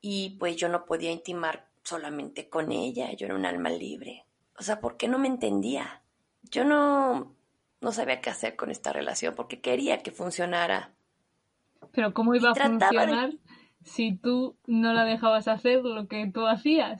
y 0.00 0.36
pues 0.38 0.56
yo 0.56 0.68
no 0.68 0.86
podía 0.86 1.10
intimar 1.10 1.68
solamente 1.82 2.48
con 2.48 2.70
ella, 2.70 3.12
yo 3.12 3.26
era 3.26 3.34
un 3.34 3.44
alma 3.44 3.68
libre. 3.68 4.24
O 4.56 4.62
sea, 4.62 4.80
¿por 4.80 4.96
qué 4.96 5.08
no 5.08 5.18
me 5.18 5.26
entendía? 5.26 6.02
Yo 6.42 6.64
no, 6.64 7.34
no 7.80 7.92
sabía 7.92 8.20
qué 8.20 8.30
hacer 8.30 8.54
con 8.54 8.70
esta 8.70 8.92
relación 8.92 9.34
porque 9.34 9.60
quería 9.60 10.04
que 10.04 10.12
funcionara. 10.12 10.94
Pero 11.92 12.14
¿cómo 12.14 12.34
iba 12.36 12.50
a 12.50 12.54
funcionar 12.54 13.32
si 13.82 14.16
tú 14.16 14.56
no 14.66 14.92
la 14.92 15.04
dejabas 15.04 15.48
hacer 15.48 15.82
lo 15.82 16.06
que 16.06 16.30
tú 16.32 16.46
hacías? 16.46 16.96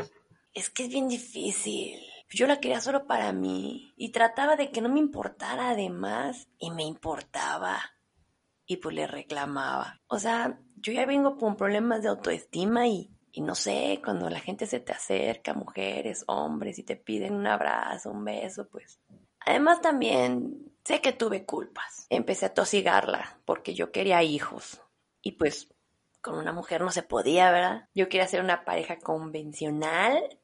Es 0.55 0.71
que 0.71 0.85
es 0.85 0.89
bien 0.89 1.09
difícil. 1.09 2.01
Yo 2.31 2.49
la 2.49 2.59
quería 2.59 2.81
solo 2.81 3.07
para 3.07 3.33
mí 3.33 3.95
y 3.97 4.11
trataba 4.11 4.57
de 4.57 4.73
que 4.73 4.81
no 4.81 4.89
me 4.89 4.99
importara 4.99 5.71
además 5.71 6.49
y 6.59 6.73
me 6.73 6.83
importaba 6.83 7.96
y 8.67 8.79
pues 8.79 8.95
le 8.95 9.07
reclamaba. 9.07 10.01
O 10.09 10.19
sea, 10.19 10.59
yo 10.77 10.93
ya 10.93 11.07
vengo 11.07 11.37
con 11.37 11.57
problemas 11.57 12.03
de 12.03 12.09
autoestima 12.09 12.87
y, 12.87 13.11
y 13.33 13.41
no 13.41 13.55
sé, 13.55 14.01
cuando 14.05 14.29
la 14.29 14.41
gente 14.41 14.67
se 14.67 14.81
te 14.81 14.93
acerca, 14.93 15.55
mujeres, 15.55 16.25
hombres, 16.27 16.79
y 16.79 16.83
te 16.83 16.97
piden 16.97 17.35
un 17.35 17.47
abrazo, 17.47 18.11
un 18.11 18.25
beso, 18.25 18.69
pues. 18.69 18.99
Además 19.41 19.81
también 19.81 20.73
sé 20.85 21.01
que 21.01 21.13
tuve 21.13 21.45
culpas. 21.45 22.07
Empecé 22.11 22.47
a 22.47 22.55
tosigarla 22.55 23.39
porque 23.45 23.75
yo 23.75 23.93
quería 23.93 24.23
hijos 24.23 24.83
y 25.23 25.33
pues 25.33 25.69
con 26.21 26.37
una 26.39 26.53
mujer 26.53 26.81
no 26.81 26.91
se 26.91 27.05
podía, 27.05 27.53
¿verdad? 27.53 27.89
Yo 27.95 28.09
quería 28.09 28.27
ser 28.27 28.41
una 28.41 28.65
pareja 28.65 28.99
convencional 28.99 30.41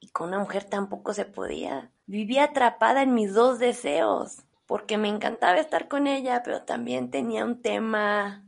y 0.00 0.08
con 0.08 0.28
una 0.28 0.38
mujer 0.38 0.64
tampoco 0.64 1.12
se 1.12 1.26
podía. 1.26 1.92
Vivía 2.06 2.44
atrapada 2.44 3.02
en 3.02 3.12
mis 3.12 3.34
dos 3.34 3.58
deseos, 3.58 4.44
porque 4.68 4.98
me 4.98 5.08
encantaba 5.08 5.56
estar 5.56 5.88
con 5.88 6.06
ella, 6.06 6.42
pero 6.44 6.62
también 6.62 7.10
tenía 7.10 7.42
un 7.42 7.62
tema 7.62 8.44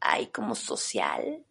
ahí 0.00 0.28
como 0.28 0.54
social 0.54 1.44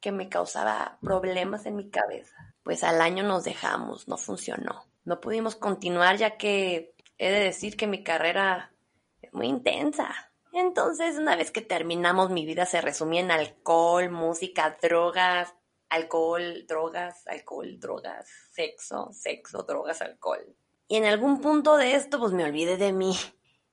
que 0.00 0.10
me 0.10 0.30
causaba 0.30 0.98
problemas 1.02 1.66
en 1.66 1.76
mi 1.76 1.90
cabeza. 1.90 2.54
Pues 2.62 2.82
al 2.82 3.02
año 3.02 3.22
nos 3.22 3.44
dejamos, 3.44 4.08
no 4.08 4.16
funcionó. 4.16 4.86
No 5.04 5.20
pudimos 5.20 5.54
continuar 5.54 6.16
ya 6.16 6.38
que 6.38 6.94
he 7.18 7.30
de 7.30 7.40
decir 7.40 7.76
que 7.76 7.86
mi 7.86 8.02
carrera 8.02 8.72
es 9.20 9.34
muy 9.34 9.48
intensa. 9.48 10.32
Entonces, 10.54 11.18
una 11.18 11.36
vez 11.36 11.50
que 11.50 11.60
terminamos, 11.60 12.30
mi 12.30 12.46
vida 12.46 12.64
se 12.64 12.80
resumía 12.80 13.20
en 13.20 13.30
alcohol, 13.30 14.08
música, 14.08 14.78
drogas, 14.80 15.54
alcohol, 15.90 16.64
drogas, 16.66 17.26
alcohol, 17.26 17.78
drogas, 17.78 18.30
sexo, 18.50 19.10
sexo, 19.12 19.62
drogas, 19.64 20.00
alcohol. 20.00 20.56
Y 20.88 20.96
en 20.96 21.04
algún 21.04 21.40
punto 21.40 21.76
de 21.76 21.94
esto, 21.94 22.18
pues 22.18 22.32
me 22.32 22.44
olvidé 22.44 22.76
de 22.76 22.92
mí, 22.92 23.14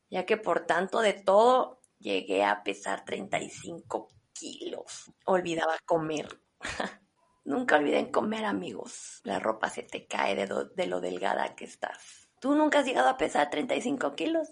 ya 0.09 0.25
que 0.25 0.37
por 0.37 0.65
tanto 0.65 0.99
de 0.99 1.13
todo 1.13 1.81
llegué 1.99 2.43
a 2.43 2.63
pesar 2.63 3.05
35 3.05 4.07
kilos. 4.33 5.11
Olvidaba 5.25 5.77
comer. 5.85 6.41
nunca 7.43 7.77
olviden 7.77 8.11
comer, 8.11 8.45
amigos. 8.45 9.21
La 9.23 9.39
ropa 9.39 9.69
se 9.69 9.83
te 9.83 10.07
cae 10.07 10.35
de, 10.35 10.47
de 10.75 10.87
lo 10.87 11.01
delgada 11.01 11.55
que 11.55 11.65
estás. 11.65 12.29
¿Tú 12.39 12.55
nunca 12.55 12.79
has 12.79 12.85
llegado 12.85 13.09
a 13.09 13.17
pesar 13.17 13.49
35 13.49 14.15
kilos? 14.15 14.49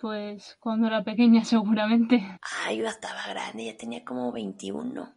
Pues 0.00 0.56
cuando 0.58 0.88
era 0.88 1.04
pequeña 1.04 1.44
seguramente. 1.44 2.38
Ah, 2.42 2.72
yo 2.72 2.86
estaba 2.88 3.28
grande, 3.28 3.66
ya 3.66 3.76
tenía 3.76 4.04
como 4.04 4.32
21. 4.32 5.14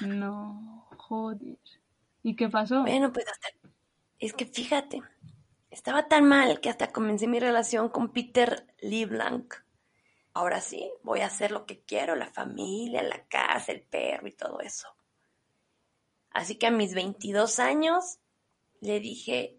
No, 0.00 0.88
joder. 0.96 1.58
¿Y 2.22 2.34
qué 2.34 2.48
pasó? 2.48 2.82
Bueno, 2.82 3.12
pues 3.12 3.26
hasta... 3.28 3.48
Es 4.18 4.32
que 4.32 4.44
fíjate, 4.44 5.00
estaba 5.70 6.08
tan 6.08 6.24
mal 6.24 6.60
que 6.60 6.68
hasta 6.68 6.92
comencé 6.92 7.26
mi 7.26 7.40
relación 7.40 7.88
con 7.88 8.12
Peter 8.12 8.66
LeBlanc. 8.80 9.54
Ahora 10.32 10.60
sí, 10.60 10.92
voy 11.02 11.20
a 11.20 11.26
hacer 11.26 11.50
lo 11.50 11.66
que 11.66 11.80
quiero, 11.80 12.14
la 12.16 12.30
familia, 12.30 13.02
la 13.02 13.24
casa, 13.26 13.72
el 13.72 13.82
perro 13.82 14.28
y 14.28 14.32
todo 14.32 14.60
eso. 14.60 14.88
Así 16.30 16.56
que 16.56 16.66
a 16.66 16.70
mis 16.70 16.94
22 16.94 17.58
años 17.58 18.18
le 18.80 19.00
dije, 19.00 19.58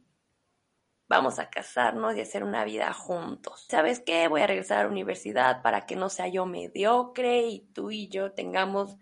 vamos 1.08 1.39
a 1.39 1.50
casarnos 1.50 2.15
y 2.15 2.22
hacer 2.22 2.44
una 2.44 2.63
vida 2.63 2.94
juntos. 2.94 3.65
¿Sabes 3.70 4.00
qué? 4.00 4.27
Voy 4.30 4.41
a 4.41 4.48
regresar 4.48 4.80
a 4.80 4.84
la 4.84 4.89
universidad 4.89 5.62
para 5.62 5.86
que 5.86 5.98
no 5.98 6.10
sea 6.10 6.27
yo 6.27 6.46
mediocre 6.46 7.41
y 7.48 7.60
tú 7.74 7.91
y 7.91 8.08
yo 8.08 8.32
tengamos 8.32 8.96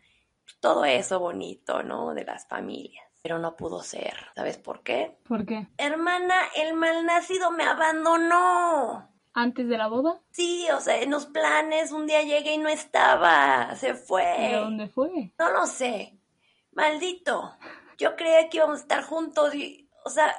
todo 0.60 0.86
eso 0.86 1.20
bonito, 1.20 1.84
¿no? 1.84 2.16
De 2.16 2.26
las 2.26 2.48
familias. 2.48 3.09
Pero 3.22 3.40
no 3.40 3.56
pudo 3.56 3.84
ser. 3.84 4.14
¿Sabes 4.36 4.58
por 4.58 4.84
qué? 4.84 5.18
¿Por 5.28 5.46
qué? 5.46 5.68
Hermana, 5.78 6.36
el 6.56 6.74
malnacido 6.74 7.52
me 7.52 7.64
abandonó. 7.64 9.10
¿Antes 9.34 9.68
de 9.68 9.78
la 9.78 9.88
boda? 9.88 10.22
Sí, 10.32 10.68
o 10.72 10.82
sea, 10.82 11.02
en 11.02 11.12
los 11.12 11.28
planes 11.28 11.92
un 11.92 12.08
día 12.08 12.24
llegué 12.24 12.54
y 12.54 12.58
no 12.58 12.70
estaba, 12.70 13.76
se 13.76 13.94
fue. 13.94 14.36
¿Pero 14.38 14.62
dónde 14.62 14.88
fue? 14.88 15.34
No 15.38 15.52
lo 15.52 15.66
sé. 15.66 16.18
Maldito. 16.72 17.58
Yo 17.98 18.16
creía 18.16 18.50
que 18.50 18.58
íbamos 18.58 18.80
a 18.80 18.82
estar 18.82 19.04
juntos 19.04 19.54
y, 19.54 19.90
o 20.06 20.10
sea, 20.10 20.34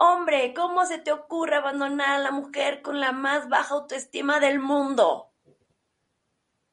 hombre, 0.00 0.54
¿cómo 0.54 0.84
se 0.86 0.98
te 0.98 1.12
ocurre 1.12 1.56
abandonar 1.56 2.10
a 2.10 2.18
la 2.18 2.30
mujer 2.32 2.82
con 2.82 3.00
la 3.00 3.12
más 3.12 3.48
baja 3.48 3.74
autoestima 3.74 4.40
del 4.40 4.58
mundo? 4.58 5.30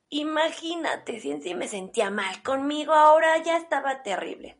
Imagínate, 0.09 1.19
si 1.19 1.29
en 1.29 1.41
sí 1.43 1.53
me 1.53 1.67
sentía 1.67 2.09
mal 2.09 2.41
conmigo, 2.41 2.93
ahora 2.93 3.37
ya 3.43 3.57
estaba 3.57 4.01
terrible. 4.01 4.59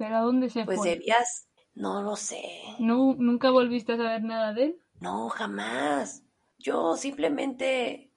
¿Pero 0.00 0.16
a 0.16 0.20
dónde 0.20 0.48
se 0.48 0.64
Pues 0.64 0.78
fue? 0.78 0.92
debías, 0.92 1.46
no 1.74 2.00
lo 2.00 2.16
sé. 2.16 2.42
¿No, 2.78 3.14
¿Nunca 3.18 3.50
volviste 3.50 3.92
a 3.92 3.96
saber 3.98 4.22
nada 4.22 4.54
de 4.54 4.64
él? 4.64 4.82
No, 4.98 5.28
jamás. 5.28 6.22
Yo 6.56 6.96
simplemente 6.96 8.10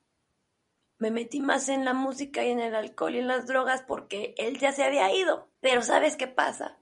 me 0.97 1.11
metí 1.11 1.41
más 1.41 1.67
en 1.67 1.83
la 1.83 1.93
música 1.93 2.45
y 2.45 2.51
en 2.51 2.61
el 2.61 2.73
alcohol 2.73 3.15
y 3.15 3.19
en 3.19 3.27
las 3.27 3.47
drogas 3.47 3.81
porque 3.81 4.33
él 4.37 4.59
ya 4.59 4.71
se 4.71 4.85
había 4.85 5.13
ido. 5.13 5.49
Pero 5.59 5.81
¿sabes 5.81 6.15
qué 6.15 6.27
pasa? 6.27 6.79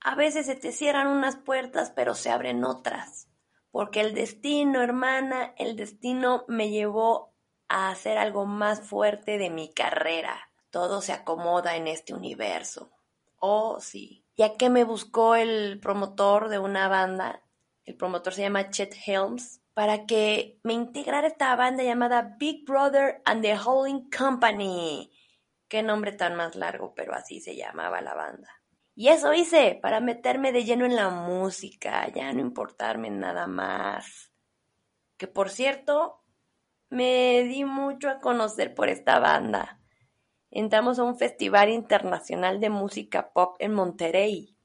A 0.00 0.14
veces 0.14 0.46
se 0.46 0.54
te 0.54 0.70
cierran 0.70 1.08
unas 1.08 1.34
puertas, 1.34 1.90
pero 1.90 2.14
se 2.14 2.30
abren 2.30 2.64
otras. 2.64 3.28
Porque 3.72 4.00
el 4.00 4.14
destino, 4.14 4.80
hermana, 4.80 5.54
el 5.58 5.74
destino 5.74 6.44
me 6.46 6.70
llevó 6.70 7.34
a 7.66 7.90
hacer 7.90 8.16
algo 8.16 8.46
más 8.46 8.80
fuerte 8.80 9.38
de 9.38 9.50
mi 9.50 9.72
carrera. 9.74 10.38
Todo 10.70 11.02
se 11.02 11.12
acomoda 11.12 11.74
en 11.74 11.88
este 11.88 12.14
universo. 12.14 12.92
Oh, 13.38 13.80
sí. 13.80 14.24
Ya 14.36 14.56
que 14.56 14.70
me 14.70 14.84
buscó 14.84 15.34
el 15.34 15.80
promotor 15.80 16.48
de 16.48 16.58
una 16.58 16.88
banda, 16.88 17.42
el 17.84 17.96
promotor 17.96 18.32
se 18.34 18.42
llama 18.42 18.70
Chet 18.70 18.94
Helms, 19.06 19.62
para 19.74 20.06
que 20.06 20.58
me 20.64 20.72
integrara 20.72 21.28
esta 21.28 21.54
banda 21.54 21.84
llamada 21.84 22.36
Big 22.38 22.64
Brother 22.64 23.22
and 23.24 23.42
the 23.42 23.56
Holding 23.56 24.10
Company. 24.10 25.12
Qué 25.68 25.82
nombre 25.82 26.12
tan 26.12 26.34
más 26.34 26.56
largo, 26.56 26.94
pero 26.94 27.14
así 27.14 27.40
se 27.40 27.54
llamaba 27.54 28.00
la 28.00 28.14
banda. 28.14 28.48
Y 28.94 29.08
eso 29.08 29.32
hice 29.32 29.78
para 29.80 30.00
meterme 30.00 30.50
de 30.50 30.64
lleno 30.64 30.84
en 30.84 30.96
la 30.96 31.10
música, 31.10 32.08
ya 32.12 32.32
no 32.32 32.40
importarme 32.40 33.10
nada 33.10 33.46
más. 33.46 34.32
Que 35.16 35.28
por 35.28 35.50
cierto, 35.50 36.24
me 36.90 37.44
di 37.44 37.64
mucho 37.64 38.10
a 38.10 38.18
conocer 38.18 38.74
por 38.74 38.88
esta 38.88 39.20
banda. 39.20 39.77
Entramos 40.50 40.98
a 40.98 41.04
un 41.04 41.18
festival 41.18 41.68
internacional 41.68 42.58
de 42.58 42.70
música 42.70 43.32
pop 43.32 43.56
en 43.58 43.74
Monterey, 43.74 44.56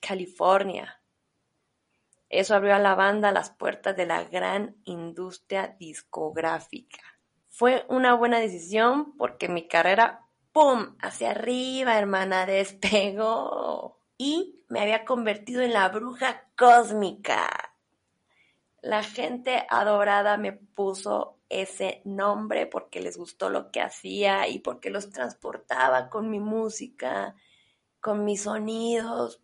California. 0.00 1.02
Eso 2.30 2.54
abrió 2.54 2.74
a 2.74 2.78
la 2.78 2.94
banda 2.94 3.32
las 3.32 3.50
puertas 3.50 3.96
de 3.96 4.06
la 4.06 4.24
gran 4.24 4.76
industria 4.84 5.76
discográfica. 5.78 7.00
Fue 7.48 7.84
una 7.88 8.14
buena 8.14 8.40
decisión 8.40 9.16
porque 9.16 9.48
mi 9.48 9.68
carrera, 9.68 10.26
¡pum!, 10.52 10.96
hacia 11.00 11.32
arriba, 11.32 11.98
hermana, 11.98 12.46
despegó. 12.46 14.00
Y 14.18 14.64
me 14.68 14.80
había 14.80 15.04
convertido 15.04 15.60
en 15.62 15.74
la 15.74 15.88
bruja 15.90 16.48
cósmica. 16.56 17.74
La 18.80 19.02
gente 19.02 19.66
adorada 19.68 20.38
me 20.38 20.52
puso 20.52 21.35
ese 21.48 22.02
nombre 22.04 22.66
porque 22.66 23.00
les 23.00 23.16
gustó 23.16 23.50
lo 23.50 23.70
que 23.70 23.80
hacía 23.80 24.48
y 24.48 24.58
porque 24.58 24.90
los 24.90 25.10
transportaba 25.10 26.10
con 26.10 26.30
mi 26.30 26.40
música, 26.40 27.34
con 28.00 28.24
mis 28.24 28.42
sonidos. 28.42 29.40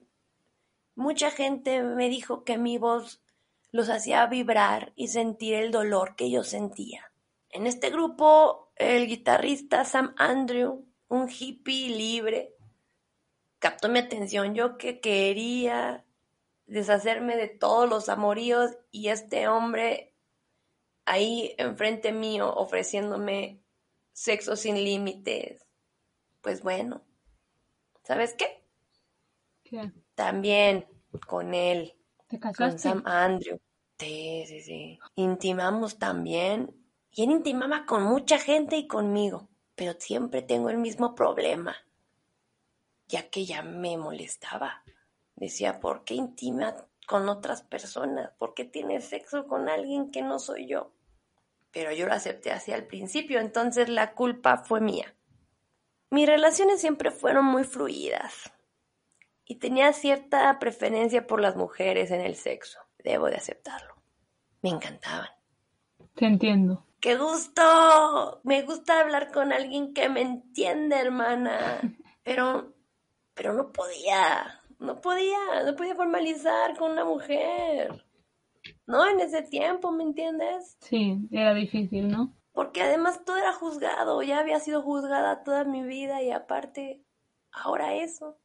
Mucha 0.94 1.30
gente 1.30 1.82
me 1.82 2.08
dijo 2.08 2.44
que 2.44 2.58
mi 2.58 2.78
voz 2.78 3.22
los 3.70 3.88
hacía 3.88 4.26
vibrar 4.26 4.92
y 4.96 5.08
sentir 5.08 5.54
el 5.54 5.70
dolor 5.70 6.14
que 6.16 6.30
yo 6.30 6.44
sentía. 6.44 7.12
En 7.48 7.66
este 7.66 7.90
grupo, 7.90 8.72
el 8.76 9.06
guitarrista 9.06 9.84
Sam 9.84 10.14
Andrew, 10.16 10.86
un 11.08 11.28
hippie 11.28 11.90
libre, 11.90 12.54
captó 13.58 13.88
mi 13.88 13.98
atención. 13.98 14.54
Yo 14.54 14.76
que 14.76 15.00
quería 15.00 16.04
deshacerme 16.66 17.36
de 17.36 17.48
todos 17.48 17.88
los 17.88 18.08
amoríos 18.08 18.72
y 18.90 19.08
este 19.08 19.48
hombre 19.48 20.11
ahí 21.04 21.54
enfrente 21.58 22.12
mío 22.12 22.52
ofreciéndome 22.54 23.60
sexo 24.12 24.56
sin 24.56 24.76
límites. 24.76 25.66
Pues 26.42 26.62
bueno, 26.62 27.02
¿sabes 28.04 28.34
qué? 28.34 28.62
¿Qué? 29.64 29.92
También 30.14 30.86
con 31.26 31.52
él, 31.54 31.94
¿Te 32.28 32.40
con 32.56 32.78
casaste? 32.78 32.78
Sam 32.78 33.02
Andrew. 33.06 33.58
Sí, 33.98 34.44
sí, 34.46 34.60
sí. 34.62 34.98
Intimamos 35.14 35.98
también. 35.98 36.74
Y 37.10 37.24
él 37.24 37.30
intimaba 37.30 37.86
con 37.86 38.02
mucha 38.04 38.38
gente 38.38 38.76
y 38.76 38.86
conmigo. 38.86 39.48
Pero 39.74 39.94
siempre 39.98 40.42
tengo 40.42 40.68
el 40.70 40.78
mismo 40.78 41.14
problema. 41.14 41.74
Ya 43.06 43.30
que 43.30 43.44
ya 43.46 43.62
me 43.62 43.96
molestaba. 43.96 44.82
Decía, 45.36 45.78
¿por 45.80 46.04
qué 46.04 46.14
intima 46.14 46.74
con 47.06 47.28
otras 47.28 47.62
personas? 47.62 48.32
¿Por 48.38 48.54
qué 48.54 48.64
tiene 48.64 49.00
sexo 49.00 49.46
con 49.46 49.68
alguien 49.68 50.10
que 50.10 50.22
no 50.22 50.38
soy 50.38 50.66
yo? 50.66 50.92
Pero 51.72 51.92
yo 51.92 52.06
lo 52.06 52.12
acepté 52.12 52.50
así 52.50 52.72
al 52.72 52.86
principio, 52.86 53.40
entonces 53.40 53.88
la 53.88 54.14
culpa 54.14 54.58
fue 54.58 54.80
mía. 54.80 55.14
Mis 56.10 56.26
relaciones 56.26 56.80
siempre 56.80 57.10
fueron 57.10 57.46
muy 57.46 57.64
fluidas 57.64 58.52
y 59.44 59.56
tenía 59.56 59.92
cierta 59.92 60.58
preferencia 60.58 61.26
por 61.26 61.40
las 61.40 61.56
mujeres 61.56 62.10
en 62.10 62.20
el 62.20 62.36
sexo. 62.36 62.78
Debo 63.02 63.26
de 63.26 63.36
aceptarlo. 63.36 63.94
Me 64.60 64.70
encantaban. 64.70 65.28
Te 66.14 66.26
entiendo. 66.26 66.86
¡Qué 67.00 67.16
gusto! 67.16 68.40
Me 68.44 68.62
gusta 68.62 69.00
hablar 69.00 69.32
con 69.32 69.52
alguien 69.52 69.92
que 69.92 70.08
me 70.08 70.20
entiende, 70.20 70.96
hermana. 70.96 71.80
Pero, 72.24 72.72
pero 73.34 73.52
no 73.52 73.72
podía, 73.72 74.61
no 74.82 75.00
podía, 75.00 75.62
no 75.64 75.76
podía 75.76 75.94
formalizar 75.94 76.76
con 76.76 76.92
una 76.92 77.04
mujer. 77.04 78.04
No, 78.86 79.08
en 79.08 79.20
ese 79.20 79.42
tiempo, 79.42 79.92
¿me 79.92 80.02
entiendes? 80.02 80.76
Sí, 80.80 81.18
era 81.30 81.54
difícil, 81.54 82.08
¿no? 82.08 82.34
Porque 82.52 82.82
además 82.82 83.24
todo 83.24 83.36
era 83.36 83.52
juzgado, 83.52 84.22
ya 84.22 84.40
había 84.40 84.60
sido 84.60 84.82
juzgada 84.82 85.42
toda 85.44 85.64
mi 85.64 85.82
vida 85.82 86.22
y 86.22 86.30
aparte, 86.30 87.02
ahora 87.50 87.94
eso. 87.94 88.36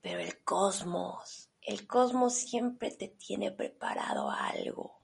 Pero 0.00 0.20
el 0.20 0.42
cosmos, 0.42 1.50
el 1.60 1.86
cosmos 1.86 2.34
siempre 2.34 2.90
te 2.90 3.08
tiene 3.08 3.50
preparado 3.50 4.30
algo. 4.30 5.00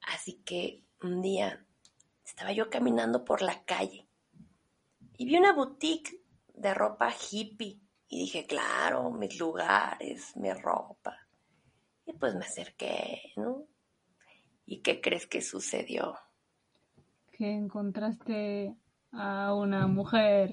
Así 0.00 0.42
que 0.44 0.82
un 1.02 1.22
día 1.22 1.64
estaba 2.24 2.52
yo 2.52 2.70
caminando 2.70 3.24
por 3.24 3.42
la 3.42 3.64
calle 3.64 4.08
y 5.16 5.26
vi 5.26 5.36
una 5.36 5.52
boutique 5.52 6.20
de 6.54 6.74
ropa 6.74 7.12
hippie 7.12 7.83
y 8.08 8.20
dije, 8.20 8.46
claro, 8.46 9.10
mis 9.10 9.38
lugares, 9.38 10.36
mi 10.36 10.52
ropa. 10.52 11.16
Y 12.06 12.12
pues 12.12 12.34
me 12.34 12.44
acerqué, 12.44 13.32
¿no? 13.36 13.66
¿Y 14.66 14.82
qué 14.82 15.00
crees 15.00 15.26
que 15.26 15.40
sucedió? 15.40 16.16
Que 17.32 17.50
encontraste 17.50 18.74
a 19.12 19.54
una 19.54 19.86
mujer 19.86 20.50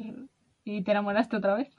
y 0.63 0.83
te 0.83 0.91
enamoraste 0.91 1.37
otra 1.37 1.55
vez. 1.55 1.75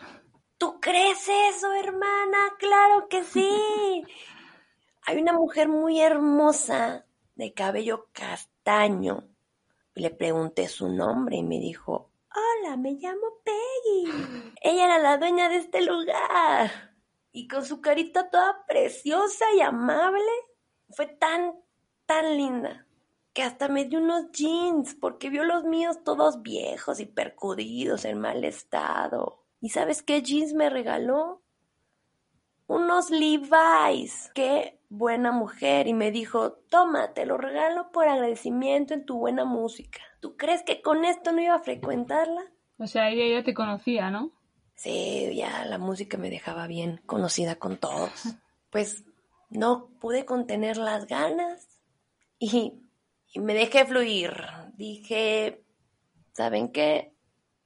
¿Tú 0.58 0.78
crees 0.80 1.28
eso, 1.48 1.72
hermana? 1.72 2.38
Claro 2.58 3.08
que 3.08 3.24
sí. 3.24 4.04
Hay 5.06 5.20
una 5.20 5.32
mujer 5.32 5.68
muy 5.68 6.00
hermosa 6.00 7.04
de 7.34 7.52
cabello 7.52 8.08
castaño. 8.12 9.28
Le 9.94 10.10
pregunté 10.10 10.68
su 10.68 10.88
nombre 10.88 11.36
y 11.36 11.42
me 11.42 11.58
dijo, 11.58 12.11
hola, 12.34 12.76
me 12.76 12.92
llamo 12.92 13.40
Peggy. 13.44 14.52
Ella 14.62 14.84
era 14.84 14.98
la 14.98 15.18
dueña 15.18 15.48
de 15.48 15.56
este 15.56 15.82
lugar. 15.82 16.70
Y 17.32 17.48
con 17.48 17.64
su 17.64 17.80
carita 17.80 18.30
toda 18.30 18.64
preciosa 18.66 19.44
y 19.56 19.60
amable, 19.60 20.30
fue 20.90 21.06
tan, 21.06 21.54
tan 22.06 22.36
linda 22.36 22.86
que 23.32 23.42
hasta 23.42 23.68
me 23.68 23.86
dio 23.86 23.98
unos 23.98 24.30
jeans 24.32 24.94
porque 24.94 25.30
vio 25.30 25.44
los 25.44 25.64
míos 25.64 26.04
todos 26.04 26.42
viejos 26.42 27.00
y 27.00 27.06
percudidos 27.06 28.04
en 28.04 28.20
mal 28.20 28.44
estado. 28.44 29.44
¿Y 29.60 29.70
sabes 29.70 30.02
qué 30.02 30.22
jeans 30.22 30.52
me 30.52 30.68
regaló? 30.68 31.41
Unos 32.72 33.10
Levi's. 33.10 34.30
Qué 34.34 34.80
buena 34.88 35.30
mujer. 35.30 35.86
Y 35.88 35.92
me 35.92 36.10
dijo, 36.10 36.52
toma, 36.70 37.12
te 37.12 37.26
lo 37.26 37.36
regalo 37.36 37.92
por 37.92 38.08
agradecimiento 38.08 38.94
en 38.94 39.04
tu 39.04 39.18
buena 39.18 39.44
música. 39.44 40.00
¿Tú 40.20 40.38
crees 40.38 40.62
que 40.62 40.80
con 40.80 41.04
esto 41.04 41.32
no 41.32 41.42
iba 41.42 41.54
a 41.54 41.62
frecuentarla? 41.62 42.40
O 42.78 42.86
sea, 42.86 43.10
ella 43.10 43.38
ya 43.38 43.44
te 43.44 43.52
conocía, 43.52 44.10
¿no? 44.10 44.32
Sí, 44.74 45.34
ya 45.36 45.66
la 45.66 45.76
música 45.76 46.16
me 46.16 46.30
dejaba 46.30 46.66
bien 46.66 47.02
conocida 47.04 47.56
con 47.56 47.76
todos. 47.76 48.10
Pues 48.70 49.04
no 49.50 49.90
pude 50.00 50.24
contener 50.24 50.78
las 50.78 51.06
ganas 51.06 51.68
y, 52.38 52.72
y 53.34 53.40
me 53.40 53.52
dejé 53.52 53.84
fluir. 53.84 54.32
Dije, 54.78 55.62
¿saben 56.32 56.72
qué? 56.72 57.11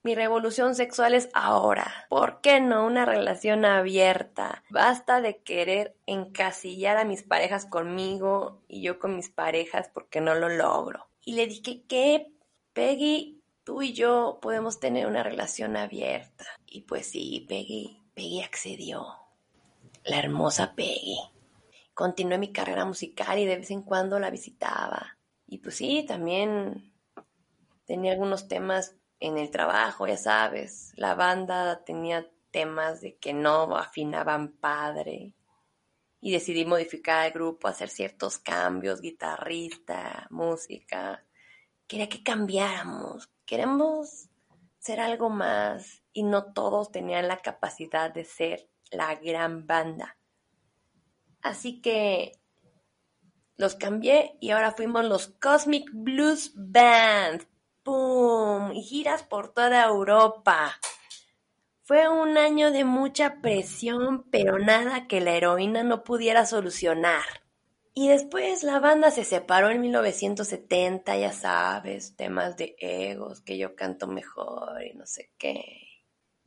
Mi 0.06 0.14
revolución 0.14 0.76
sexual 0.76 1.14
es 1.14 1.28
ahora. 1.34 2.06
¿Por 2.08 2.40
qué 2.40 2.60
no 2.60 2.86
una 2.86 3.04
relación 3.04 3.64
abierta? 3.64 4.62
Basta 4.70 5.20
de 5.20 5.38
querer 5.38 5.96
encasillar 6.06 6.96
a 6.96 7.04
mis 7.04 7.24
parejas 7.24 7.66
conmigo 7.66 8.62
y 8.68 8.82
yo 8.82 9.00
con 9.00 9.16
mis 9.16 9.30
parejas 9.30 9.90
porque 9.92 10.20
no 10.20 10.36
lo 10.36 10.48
logro. 10.48 11.08
Y 11.24 11.32
le 11.32 11.48
dije 11.48 11.82
que, 11.88 12.30
Peggy, 12.72 13.42
tú 13.64 13.82
y 13.82 13.94
yo 13.94 14.38
podemos 14.40 14.78
tener 14.78 15.08
una 15.08 15.24
relación 15.24 15.76
abierta. 15.76 16.44
Y 16.66 16.82
pues 16.82 17.08
sí, 17.10 17.44
Peggy, 17.48 18.00
Peggy 18.14 18.42
accedió. 18.42 19.08
La 20.04 20.20
hermosa 20.20 20.76
Peggy. 20.76 21.18
Continué 21.94 22.38
mi 22.38 22.52
carrera 22.52 22.84
musical 22.84 23.40
y 23.40 23.44
de 23.44 23.56
vez 23.56 23.72
en 23.72 23.82
cuando 23.82 24.20
la 24.20 24.30
visitaba. 24.30 25.18
Y 25.48 25.58
pues 25.58 25.74
sí, 25.74 26.04
también 26.06 26.92
tenía 27.86 28.12
algunos 28.12 28.46
temas 28.46 28.94
en 29.20 29.38
el 29.38 29.50
trabajo, 29.50 30.06
ya 30.06 30.16
sabes, 30.16 30.92
la 30.96 31.14
banda 31.14 31.84
tenía 31.84 32.30
temas 32.50 33.00
de 33.00 33.16
que 33.16 33.32
no 33.32 33.76
afinaban 33.76 34.52
padre 34.52 35.34
y 36.20 36.32
decidí 36.32 36.64
modificar 36.64 37.26
el 37.26 37.32
grupo, 37.32 37.68
hacer 37.68 37.88
ciertos 37.88 38.38
cambios, 38.38 39.00
guitarrista, 39.00 40.26
música. 40.30 41.24
Quería 41.86 42.08
que 42.08 42.22
cambiáramos, 42.22 43.30
queremos 43.44 44.28
ser 44.78 45.00
algo 45.00 45.30
más 45.30 46.02
y 46.12 46.22
no 46.22 46.52
todos 46.52 46.90
tenían 46.90 47.28
la 47.28 47.38
capacidad 47.38 48.12
de 48.12 48.24
ser 48.24 48.68
la 48.90 49.14
gran 49.16 49.66
banda. 49.66 50.16
Así 51.42 51.80
que 51.80 52.32
los 53.56 53.74
cambié 53.74 54.36
y 54.40 54.50
ahora 54.50 54.72
fuimos 54.72 55.04
los 55.04 55.28
Cosmic 55.28 55.90
Blues 55.92 56.52
Band. 56.54 57.46
¡Pum! 57.86 58.72
Y 58.72 58.82
giras 58.82 59.22
por 59.22 59.54
toda 59.54 59.86
Europa. 59.86 60.74
Fue 61.84 62.08
un 62.08 62.36
año 62.36 62.72
de 62.72 62.82
mucha 62.84 63.40
presión, 63.40 64.28
pero 64.28 64.58
nada 64.58 65.06
que 65.06 65.20
la 65.20 65.36
heroína 65.36 65.84
no 65.84 66.02
pudiera 66.02 66.46
solucionar. 66.46 67.22
Y 67.94 68.08
después 68.08 68.64
la 68.64 68.80
banda 68.80 69.12
se 69.12 69.22
separó 69.22 69.70
en 69.70 69.80
1970, 69.82 71.16
ya 71.16 71.32
sabes, 71.32 72.16
temas 72.16 72.56
de 72.56 72.74
egos, 72.80 73.40
que 73.40 73.56
yo 73.56 73.76
canto 73.76 74.08
mejor 74.08 74.82
y 74.82 74.94
no 74.94 75.06
sé 75.06 75.30
qué. 75.38 76.02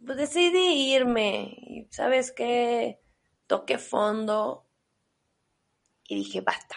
Pues 0.06 0.18
decidí 0.18 0.94
irme 0.94 1.56
y 1.56 1.88
sabes 1.90 2.34
qué, 2.34 3.00
toqué 3.48 3.78
fondo 3.78 4.68
y 6.06 6.16
dije, 6.16 6.42
basta, 6.42 6.76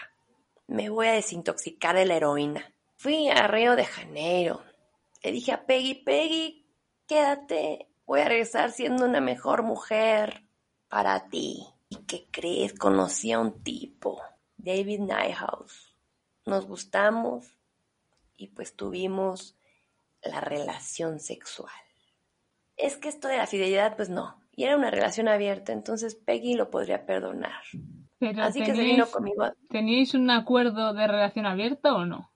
me 0.67 0.87
voy 0.87 1.07
a 1.07 1.13
desintoxicar 1.13 1.97
de 1.97 2.05
la 2.05 2.15
heroína. 2.15 2.72
Fui 3.03 3.27
a 3.27 3.47
Río 3.47 3.75
de 3.75 3.83
Janeiro. 3.83 4.63
Le 5.21 5.33
dije 5.33 5.51
a 5.51 5.65
Peggy, 5.65 5.93
Peggy, 5.93 6.65
quédate. 7.05 7.89
Voy 8.05 8.21
a 8.21 8.29
regresar 8.29 8.71
siendo 8.71 9.03
una 9.03 9.19
mejor 9.19 9.61
mujer 9.61 10.47
para 10.87 11.27
ti. 11.27 11.67
¿Y 11.89 12.05
qué 12.05 12.29
crees? 12.31 12.73
Conocí 12.73 13.33
a 13.33 13.41
un 13.41 13.61
tipo, 13.61 14.21
David 14.55 15.01
Nyhouse. 15.01 15.97
Nos 16.45 16.65
gustamos 16.65 17.57
y 18.37 18.47
pues 18.47 18.73
tuvimos 18.73 19.57
la 20.21 20.39
relación 20.39 21.19
sexual. 21.19 21.73
Es 22.77 22.95
que 22.95 23.09
esto 23.09 23.27
de 23.27 23.35
la 23.35 23.47
fidelidad, 23.47 23.97
pues 23.97 24.07
no. 24.07 24.41
Y 24.55 24.63
era 24.63 24.77
una 24.77 24.91
relación 24.91 25.27
abierta, 25.27 25.73
entonces 25.73 26.15
Peggy 26.15 26.53
lo 26.53 26.69
podría 26.69 27.05
perdonar. 27.05 27.63
Así 28.37 28.63
que 28.63 28.73
se 28.73 28.81
vino 28.81 29.07
conmigo. 29.07 29.51
¿Teníais 29.69 30.13
un 30.13 30.31
acuerdo 30.31 30.93
de 30.93 31.05
relación 31.05 31.45
abierta 31.45 31.95
o 31.95 32.05
no? 32.05 32.32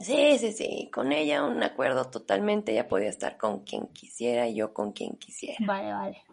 Sí, 0.00 0.38
sí, 0.38 0.52
sí, 0.52 0.90
con 0.90 1.12
ella 1.12 1.44
un 1.44 1.62
acuerdo 1.62 2.06
totalmente, 2.06 2.72
ella 2.72 2.88
podía 2.88 3.10
estar 3.10 3.36
con 3.36 3.64
quien 3.64 3.88
quisiera 3.88 4.48
y 4.48 4.54
yo 4.54 4.72
con 4.72 4.92
quien 4.92 5.16
quisiera. 5.16 5.58
Vale, 5.66 5.92
vale. 5.92 6.24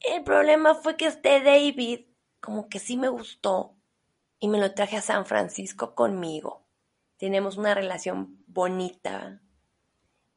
El 0.00 0.22
problema 0.22 0.74
fue 0.74 0.96
que 0.96 1.06
este 1.06 1.42
David 1.42 2.00
como 2.40 2.68
que 2.68 2.78
sí 2.78 2.98
me 2.98 3.08
gustó 3.08 3.74
y 4.38 4.48
me 4.48 4.60
lo 4.60 4.74
traje 4.74 4.98
a 4.98 5.02
San 5.02 5.24
Francisco 5.24 5.94
conmigo. 5.94 6.66
Tenemos 7.16 7.56
una 7.56 7.74
relación 7.74 8.44
bonita. 8.46 9.42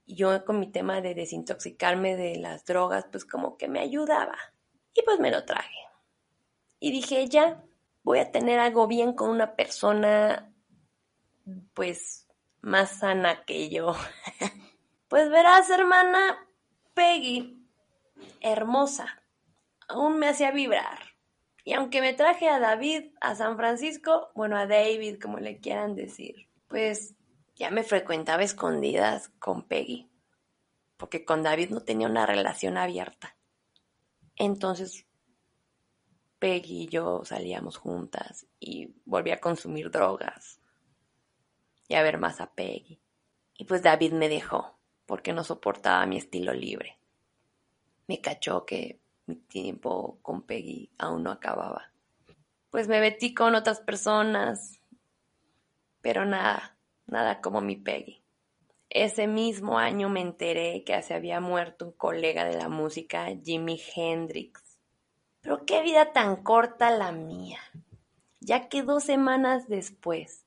Y 0.05 0.15
yo 0.15 0.43
con 0.45 0.59
mi 0.59 0.71
tema 0.71 1.01
de 1.01 1.13
desintoxicarme 1.13 2.15
de 2.15 2.37
las 2.37 2.65
drogas, 2.65 3.05
pues 3.11 3.25
como 3.25 3.57
que 3.57 3.67
me 3.67 3.79
ayudaba. 3.79 4.37
Y 4.93 5.03
pues 5.03 5.19
me 5.19 5.29
lo 5.29 5.45
traje. 5.45 5.77
Y 6.79 6.91
dije, 6.91 7.27
ya, 7.27 7.63
voy 8.01 8.19
a 8.19 8.31
tener 8.31 8.59
algo 8.59 8.87
bien 8.87 9.13
con 9.13 9.29
una 9.29 9.55
persona, 9.55 10.51
pues 11.73 12.27
más 12.61 12.99
sana 12.99 13.43
que 13.45 13.69
yo. 13.69 13.95
pues 15.07 15.29
verás, 15.29 15.69
hermana, 15.69 16.47
Peggy, 16.93 17.67
hermosa, 18.39 19.23
aún 19.87 20.19
me 20.19 20.27
hacía 20.29 20.51
vibrar. 20.51 20.99
Y 21.63 21.73
aunque 21.73 22.01
me 22.01 22.13
traje 22.13 22.49
a 22.49 22.59
David 22.59 23.13
a 23.21 23.35
San 23.35 23.55
Francisco, 23.57 24.31
bueno, 24.33 24.57
a 24.57 24.65
David, 24.65 25.19
como 25.21 25.37
le 25.37 25.59
quieran 25.59 25.95
decir, 25.95 26.49
pues 26.67 27.15
ya 27.55 27.69
me 27.69 27.83
frecuentaba 27.83 28.43
escondidas 28.43 29.29
con 29.37 29.67
Peggy, 29.67 30.09
porque 30.97 31.23
con 31.23 31.43
David 31.43 31.69
no 31.69 31.81
tenía 31.81 32.07
una 32.07 32.25
relación 32.25 32.77
abierta. 32.77 33.37
Entonces, 34.35 35.05
Peggy 36.39 36.83
y 36.83 36.87
yo 36.87 37.23
salíamos 37.23 37.77
juntas 37.77 38.47
y 38.59 38.95
volví 39.05 39.29
a 39.29 39.39
consumir 39.39 39.91
drogas 39.91 40.60
y 41.91 41.95
a 41.95 42.03
ver 42.03 42.17
más 42.17 42.39
a 42.39 42.53
Peggy. 42.53 43.01
Y 43.57 43.65
pues 43.65 43.83
David 43.83 44.13
me 44.13 44.29
dejó 44.29 44.77
porque 45.05 45.33
no 45.33 45.43
soportaba 45.43 46.05
mi 46.05 46.15
estilo 46.15 46.53
libre. 46.53 46.97
Me 48.07 48.21
cachó 48.21 48.65
que 48.65 49.01
mi 49.25 49.35
tiempo 49.35 50.17
con 50.21 50.43
Peggy 50.43 50.89
aún 50.97 51.23
no 51.23 51.31
acababa. 51.31 51.91
Pues 52.69 52.87
me 52.87 53.01
metí 53.01 53.33
con 53.33 53.55
otras 53.55 53.81
personas, 53.81 54.79
pero 55.99 56.23
nada, 56.23 56.77
nada 57.07 57.41
como 57.41 57.59
mi 57.59 57.75
Peggy. 57.75 58.23
Ese 58.89 59.27
mismo 59.27 59.77
año 59.77 60.07
me 60.07 60.21
enteré 60.21 60.85
que 60.85 61.01
se 61.01 61.13
había 61.13 61.41
muerto 61.41 61.87
un 61.87 61.91
colega 61.91 62.45
de 62.45 62.55
la 62.55 62.69
música, 62.69 63.27
Jimi 63.43 63.81
Hendrix. 63.93 64.79
Pero 65.41 65.65
qué 65.65 65.81
vida 65.81 66.13
tan 66.13 66.41
corta 66.41 66.89
la 66.89 67.11
mía, 67.11 67.59
ya 68.39 68.69
que 68.69 68.81
dos 68.81 69.03
semanas 69.03 69.67
después 69.67 70.45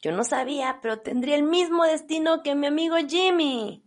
yo 0.00 0.12
no 0.12 0.24
sabía, 0.24 0.78
pero 0.80 1.00
tendría 1.00 1.34
el 1.34 1.42
mismo 1.42 1.84
destino 1.84 2.42
que 2.42 2.54
mi 2.54 2.68
amigo 2.68 2.96
Jimmy. 3.08 3.84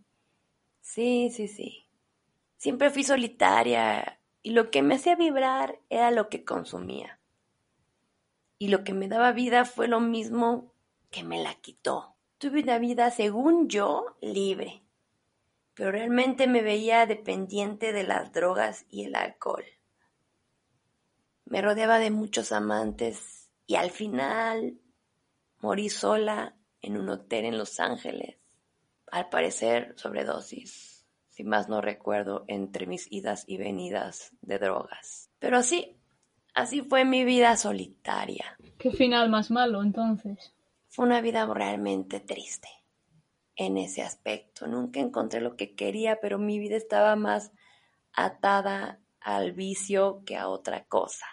Sí, 0.80 1.30
sí, 1.30 1.48
sí. 1.48 1.88
Siempre 2.56 2.90
fui 2.90 3.02
solitaria 3.02 4.20
y 4.42 4.50
lo 4.50 4.70
que 4.70 4.82
me 4.82 4.96
hacía 4.96 5.16
vibrar 5.16 5.80
era 5.88 6.10
lo 6.10 6.28
que 6.28 6.44
consumía. 6.44 7.18
Y 8.58 8.68
lo 8.68 8.84
que 8.84 8.92
me 8.92 9.08
daba 9.08 9.32
vida 9.32 9.64
fue 9.64 9.88
lo 9.88 10.00
mismo 10.00 10.74
que 11.10 11.24
me 11.24 11.42
la 11.42 11.54
quitó. 11.54 12.14
Tuve 12.38 12.62
una 12.62 12.78
vida, 12.78 13.10
según 13.10 13.68
yo, 13.68 14.16
libre, 14.20 14.82
pero 15.74 15.92
realmente 15.92 16.46
me 16.46 16.60
veía 16.60 17.06
dependiente 17.06 17.92
de 17.92 18.04
las 18.04 18.32
drogas 18.32 18.84
y 18.90 19.04
el 19.04 19.14
alcohol. 19.14 19.64
Me 21.44 21.62
rodeaba 21.62 21.98
de 21.98 22.10
muchos 22.10 22.52
amantes 22.52 23.50
y 23.66 23.76
al 23.76 23.90
final 23.90 24.81
Morí 25.62 25.88
sola 25.90 26.56
en 26.80 26.96
un 26.96 27.08
hotel 27.08 27.44
en 27.44 27.56
Los 27.56 27.78
Ángeles. 27.78 28.36
Al 29.12 29.28
parecer, 29.28 29.94
sobredosis, 29.96 31.06
si 31.28 31.44
más 31.44 31.68
no 31.68 31.80
recuerdo, 31.80 32.44
entre 32.48 32.88
mis 32.88 33.06
idas 33.12 33.44
y 33.46 33.58
venidas 33.58 34.32
de 34.40 34.58
drogas. 34.58 35.30
Pero 35.38 35.58
así, 35.58 35.96
así 36.52 36.80
fue 36.82 37.04
mi 37.04 37.24
vida 37.24 37.56
solitaria. 37.56 38.58
¿Qué 38.76 38.90
final 38.90 39.30
más 39.30 39.52
malo 39.52 39.84
entonces? 39.84 40.52
Fue 40.88 41.06
una 41.06 41.20
vida 41.20 41.46
realmente 41.46 42.18
triste 42.18 42.68
en 43.54 43.78
ese 43.78 44.02
aspecto. 44.02 44.66
Nunca 44.66 44.98
encontré 44.98 45.40
lo 45.40 45.54
que 45.54 45.76
quería, 45.76 46.18
pero 46.20 46.40
mi 46.40 46.58
vida 46.58 46.74
estaba 46.74 47.14
más 47.14 47.52
atada 48.12 49.00
al 49.20 49.52
vicio 49.52 50.24
que 50.26 50.36
a 50.36 50.48
otra 50.48 50.86
cosa. 50.86 51.26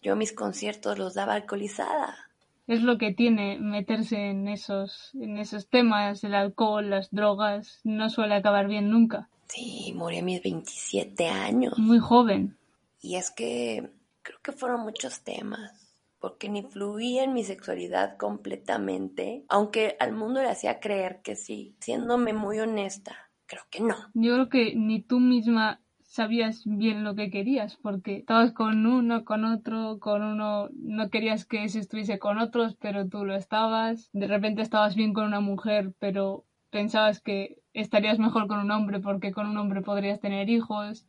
Yo 0.00 0.14
mis 0.14 0.32
conciertos 0.32 1.00
los 1.00 1.14
daba 1.14 1.34
alcoholizada 1.34 2.25
es 2.66 2.82
lo 2.82 2.98
que 2.98 3.12
tiene 3.12 3.58
meterse 3.58 4.30
en 4.30 4.48
esos, 4.48 5.12
en 5.14 5.38
esos 5.38 5.68
temas, 5.68 6.24
el 6.24 6.34
alcohol, 6.34 6.90
las 6.90 7.10
drogas, 7.10 7.80
no 7.84 8.10
suele 8.10 8.34
acabar 8.34 8.66
bien 8.68 8.90
nunca. 8.90 9.28
Sí, 9.48 9.92
morí 9.94 10.18
a 10.18 10.22
mis 10.22 10.42
27 10.42 11.28
años. 11.28 11.78
Muy 11.78 11.98
joven. 11.98 12.58
Y 13.00 13.16
es 13.16 13.30
que 13.30 13.90
creo 14.22 14.40
que 14.42 14.52
fueron 14.52 14.80
muchos 14.80 15.22
temas, 15.22 15.94
porque 16.18 16.48
ni 16.48 16.62
fluía 16.62 17.22
en 17.22 17.32
mi 17.32 17.44
sexualidad 17.44 18.16
completamente, 18.16 19.44
aunque 19.48 19.96
al 20.00 20.12
mundo 20.12 20.42
le 20.42 20.48
hacía 20.48 20.80
creer 20.80 21.20
que 21.22 21.36
sí, 21.36 21.76
siéndome 21.78 22.32
muy 22.32 22.58
honesta, 22.58 23.30
creo 23.46 23.62
que 23.70 23.80
no. 23.80 23.94
Yo 24.14 24.34
creo 24.34 24.48
que 24.48 24.74
ni 24.74 25.02
tú 25.02 25.20
misma 25.20 25.80
sabías 26.16 26.62
bien 26.64 27.04
lo 27.04 27.14
que 27.14 27.30
querías, 27.30 27.76
porque 27.76 28.16
estabas 28.16 28.52
con 28.52 28.86
uno, 28.86 29.26
con 29.26 29.44
otro, 29.44 29.98
con 30.00 30.22
uno, 30.22 30.70
no 30.72 31.10
querías 31.10 31.44
que 31.44 31.62
ese 31.64 31.78
estuviese 31.78 32.18
con 32.18 32.38
otros, 32.38 32.74
pero 32.80 33.06
tú 33.06 33.26
lo 33.26 33.36
estabas, 33.36 34.08
de 34.14 34.26
repente 34.26 34.62
estabas 34.62 34.96
bien 34.96 35.12
con 35.12 35.26
una 35.26 35.40
mujer, 35.40 35.92
pero 35.98 36.46
pensabas 36.70 37.20
que 37.20 37.58
estarías 37.74 38.18
mejor 38.18 38.48
con 38.48 38.60
un 38.60 38.70
hombre 38.70 38.98
porque 39.00 39.30
con 39.30 39.46
un 39.46 39.58
hombre 39.58 39.82
podrías 39.82 40.18
tener 40.18 40.48
hijos 40.48 41.06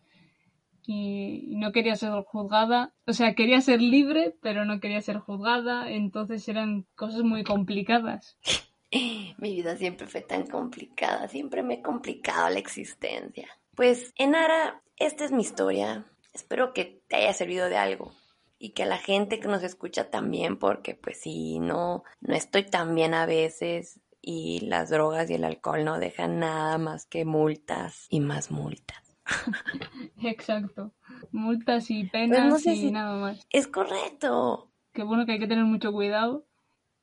y 0.86 1.56
no 1.56 1.72
quería 1.72 1.96
ser 1.96 2.12
juzgada, 2.26 2.94
o 3.06 3.14
sea, 3.14 3.34
quería 3.34 3.62
ser 3.62 3.82
libre, 3.82 4.36
pero 4.42 4.66
no 4.66 4.82
quería 4.82 5.02
ser 5.02 5.20
juzgada, 5.20 5.90
entonces 5.90 6.48
eran 6.50 6.86
cosas 6.96 7.24
muy 7.24 7.46
complicadas. 7.46 8.38
Mi 9.38 9.56
vida 9.56 9.78
siempre 9.78 10.06
fue 10.06 10.20
tan 10.22 10.48
complicada, 10.48 11.30
siempre 11.30 11.64
me 11.64 11.76
he 11.76 11.82
complicado 11.82 12.50
la 12.50 12.60
existencia. 12.60 13.48
Pues, 13.78 14.12
Enara, 14.18 14.82
esta 14.96 15.24
es 15.24 15.32
mi 15.32 15.44
historia. 15.44 16.04
Espero 16.34 16.74
que 16.74 17.04
te 17.08 17.18
haya 17.18 17.32
servido 17.32 17.70
de 17.70 17.78
algo 17.78 18.12
y 18.58 18.72
que 18.72 18.82
a 18.82 18.88
la 18.88 18.98
gente 18.98 19.40
que 19.40 19.48
nos 19.48 19.62
escucha 19.62 20.10
también, 20.10 20.58
porque 20.58 20.96
pues 20.96 21.22
sí, 21.22 21.60
no, 21.60 22.04
no 22.20 22.34
estoy 22.34 22.64
tan 22.64 22.96
bien 22.96 23.14
a 23.14 23.28
veces 23.28 24.02
y 24.20 24.62
las 24.62 24.90
drogas 24.90 25.30
y 25.30 25.36
el 25.36 25.44
alcohol 25.44 25.86
no 25.86 26.00
dejan 26.00 26.40
nada 26.40 26.80
más 26.80 27.06
que 27.06 27.24
multas 27.24 28.08
y 28.10 28.20
más 28.20 28.50
multas. 28.50 29.16
Exacto. 30.24 30.96
Multas 31.32 31.92
y 31.92 32.06
pues 32.06 32.12
penas 32.12 32.66
y 32.66 32.92
nada 32.92 33.16
más. 33.20 33.48
Es 33.52 33.68
correcto. 33.68 34.72
Qué 34.92 35.04
bueno 35.04 35.28
que 35.28 35.34
hay 35.34 35.40
que 35.40 35.48
tener 35.48 35.66
mucho 35.66 35.92
cuidado 35.92 36.48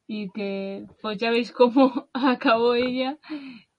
y 0.09 0.29
que 0.33 0.89
pues 1.01 1.19
ya 1.19 1.31
veis 1.31 1.53
cómo 1.53 2.09
acabó 2.15 2.75
ella 2.75 3.21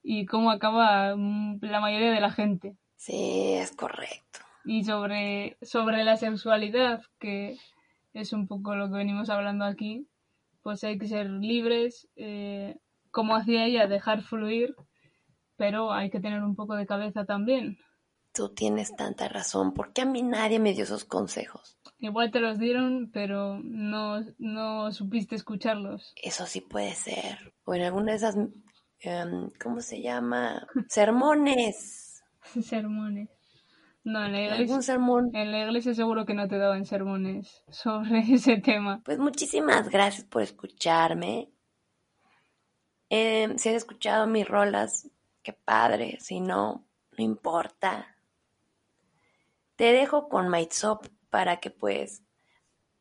y 0.01 0.25
cómo 0.27 0.49
acaba 0.49 1.13
mm, 1.17 1.59
la 1.59 1.81
mayoría 1.81 2.11
de 2.11 2.21
la 2.21 2.31
gente. 2.31 2.77
Sí, 2.95 3.53
es 3.53 3.71
correcto. 3.75 4.39
Y 4.63 4.83
sobre, 4.83 5.57
sobre 5.61 6.03
la 6.03 6.17
sexualidad, 6.17 7.03
que 7.19 7.57
es 8.13 8.33
un 8.33 8.47
poco 8.47 8.75
lo 8.75 8.89
que 8.89 8.97
venimos 8.97 9.29
hablando 9.29 9.65
aquí, 9.65 10.07
pues 10.63 10.83
hay 10.83 10.97
que 10.97 11.07
ser 11.07 11.29
libres, 11.29 12.07
eh, 12.15 12.77
como 13.11 13.35
hacía 13.35 13.65
ella, 13.65 13.87
dejar 13.87 14.23
fluir, 14.23 14.75
pero 15.57 15.93
hay 15.93 16.09
que 16.09 16.19
tener 16.19 16.41
un 16.41 16.55
poco 16.55 16.75
de 16.75 16.87
cabeza 16.87 17.25
también. 17.25 17.77
Tú 18.33 18.49
tienes 18.49 18.95
tanta 18.95 19.29
razón, 19.29 19.73
porque 19.73 20.01
a 20.01 20.05
mí 20.05 20.23
nadie 20.23 20.59
me 20.59 20.73
dio 20.73 20.83
esos 20.83 21.05
consejos. 21.05 21.77
Igual 21.99 22.31
te 22.31 22.39
los 22.39 22.59
dieron, 22.59 23.09
pero 23.13 23.59
no, 23.63 24.21
no 24.37 24.91
supiste 24.91 25.35
escucharlos. 25.35 26.13
Eso 26.21 26.45
sí 26.45 26.59
puede 26.61 26.93
ser. 26.95 27.53
O 27.63 27.73
en 27.75 27.83
alguna 27.83 28.11
de 28.11 28.17
esas, 28.17 28.35
em, 28.99 29.51
¿cómo 29.61 29.79
se 29.79 30.01
llama? 30.01 30.67
Sermones. 30.89 32.14
sermones. 32.61 33.29
No, 34.03 34.23
en 34.23 34.33
la 34.33 34.41
iglesia. 34.43 34.81
sermón? 34.81 35.31
En 35.33 35.51
la 35.51 35.65
iglesia 35.65 35.95
seguro 35.95 36.25
que 36.25 36.35
no 36.35 36.47
te 36.47 36.57
daban 36.57 36.85
sermones 36.85 37.63
sobre 37.69 38.19
ese 38.19 38.57
tema. 38.57 39.01
Pues 39.03 39.17
muchísimas 39.19 39.89
gracias 39.89 40.25
por 40.25 40.41
escucharme. 40.41 41.49
Em, 43.09 43.57
si 43.57 43.69
has 43.69 43.75
escuchado 43.75 44.27
mis 44.27 44.47
rolas, 44.47 45.09
qué 45.41 45.53
padre. 45.53 46.17
Si 46.19 46.39
no, 46.39 46.87
no 47.17 47.23
importa 47.23 48.15
te 49.75 49.91
dejo 49.91 50.29
con 50.29 50.49
MySop 50.49 51.07
para 51.29 51.57
que 51.57 51.69
pues 51.69 52.23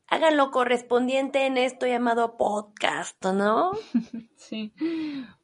hagan 0.07 0.37
lo 0.37 0.51
correspondiente 0.51 1.47
en 1.47 1.57
esto 1.57 1.87
llamado 1.87 2.37
podcast, 2.37 3.25
¿no? 3.25 3.73
Sí, 4.37 4.75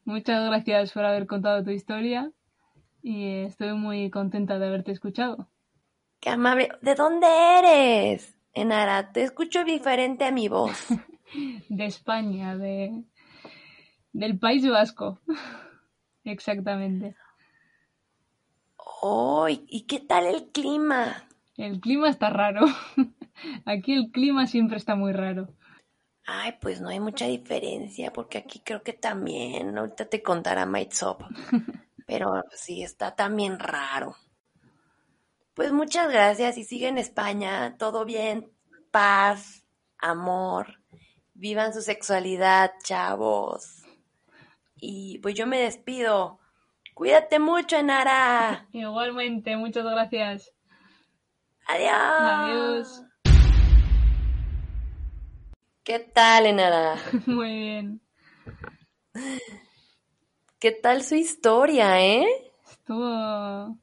muchas 0.05 0.45
gracias 0.45 0.91
por 0.91 1.03
haber 1.05 1.25
contado 1.25 1.63
tu 1.63 1.71
historia 1.71 2.31
y 3.01 3.43
estoy 3.43 3.73
muy 3.73 4.09
contenta 4.09 4.59
de 4.59 4.67
haberte 4.67 4.91
escuchado. 4.91 5.49
Qué 6.19 6.29
amable. 6.29 6.69
¿De 6.81 6.95
dónde 6.95 7.27
eres? 7.27 8.37
Enara, 8.53 9.11
te 9.11 9.23
escucho 9.23 9.63
diferente 9.63 10.25
a 10.25 10.31
mi 10.31 10.47
voz. 10.47 10.87
de 11.69 11.85
España, 11.85 12.57
de 12.57 13.03
del 14.13 14.37
País 14.37 14.67
Vasco. 14.69 15.19
Exactamente. 16.23 17.15
Oh, 19.01 19.47
¿y 19.49 19.85
qué 19.87 19.99
tal 19.99 20.25
el 20.25 20.49
clima? 20.51 21.27
El 21.57 21.79
clima 21.79 22.09
está 22.09 22.29
raro. 22.29 22.65
Aquí 23.65 23.93
el 23.93 24.11
clima 24.11 24.47
siempre 24.47 24.77
está 24.77 24.95
muy 24.95 25.13
raro. 25.13 25.49
Ay, 26.25 26.53
pues 26.61 26.81
no 26.81 26.89
hay 26.89 26.99
mucha 26.99 27.25
diferencia, 27.25 28.13
porque 28.13 28.37
aquí 28.37 28.61
creo 28.63 28.83
que 28.83 28.93
también, 28.93 29.77
ahorita 29.77 30.05
te 30.05 30.21
contará 30.21 30.65
Maitsop, 30.65 31.23
pero 32.11 32.43
sí 32.53 32.83
está 32.83 33.15
también 33.15 33.57
raro. 33.57 34.17
Pues 35.53 35.71
muchas 35.71 36.11
gracias 36.11 36.57
y 36.57 36.65
sigue 36.65 36.89
en 36.89 36.97
España, 36.97 37.77
todo 37.77 38.03
bien, 38.03 38.51
paz, 38.91 39.65
amor, 39.97 40.81
vivan 41.33 41.73
su 41.73 41.81
sexualidad, 41.81 42.73
chavos. 42.83 43.83
Y 44.75 45.19
pues 45.19 45.35
yo 45.35 45.47
me 45.47 45.61
despido. 45.61 46.41
Cuídate 46.93 47.39
mucho, 47.39 47.77
Enara. 47.77 48.67
Igualmente, 48.73 49.55
muchas 49.55 49.85
gracias. 49.85 50.51
Adiós. 51.65 51.93
Adiós. 51.93 53.03
¿Qué 55.85 55.99
tal, 55.99 56.45
Enara? 56.45 56.97
Muy 57.25 57.55
bien. 57.55 58.01
¿Qué 60.61 60.71
tal 60.71 61.01
su 61.01 61.15
historia, 61.15 61.99
eh? 62.05 62.23
Estuvo. 62.69 63.03
Ha 63.03 63.79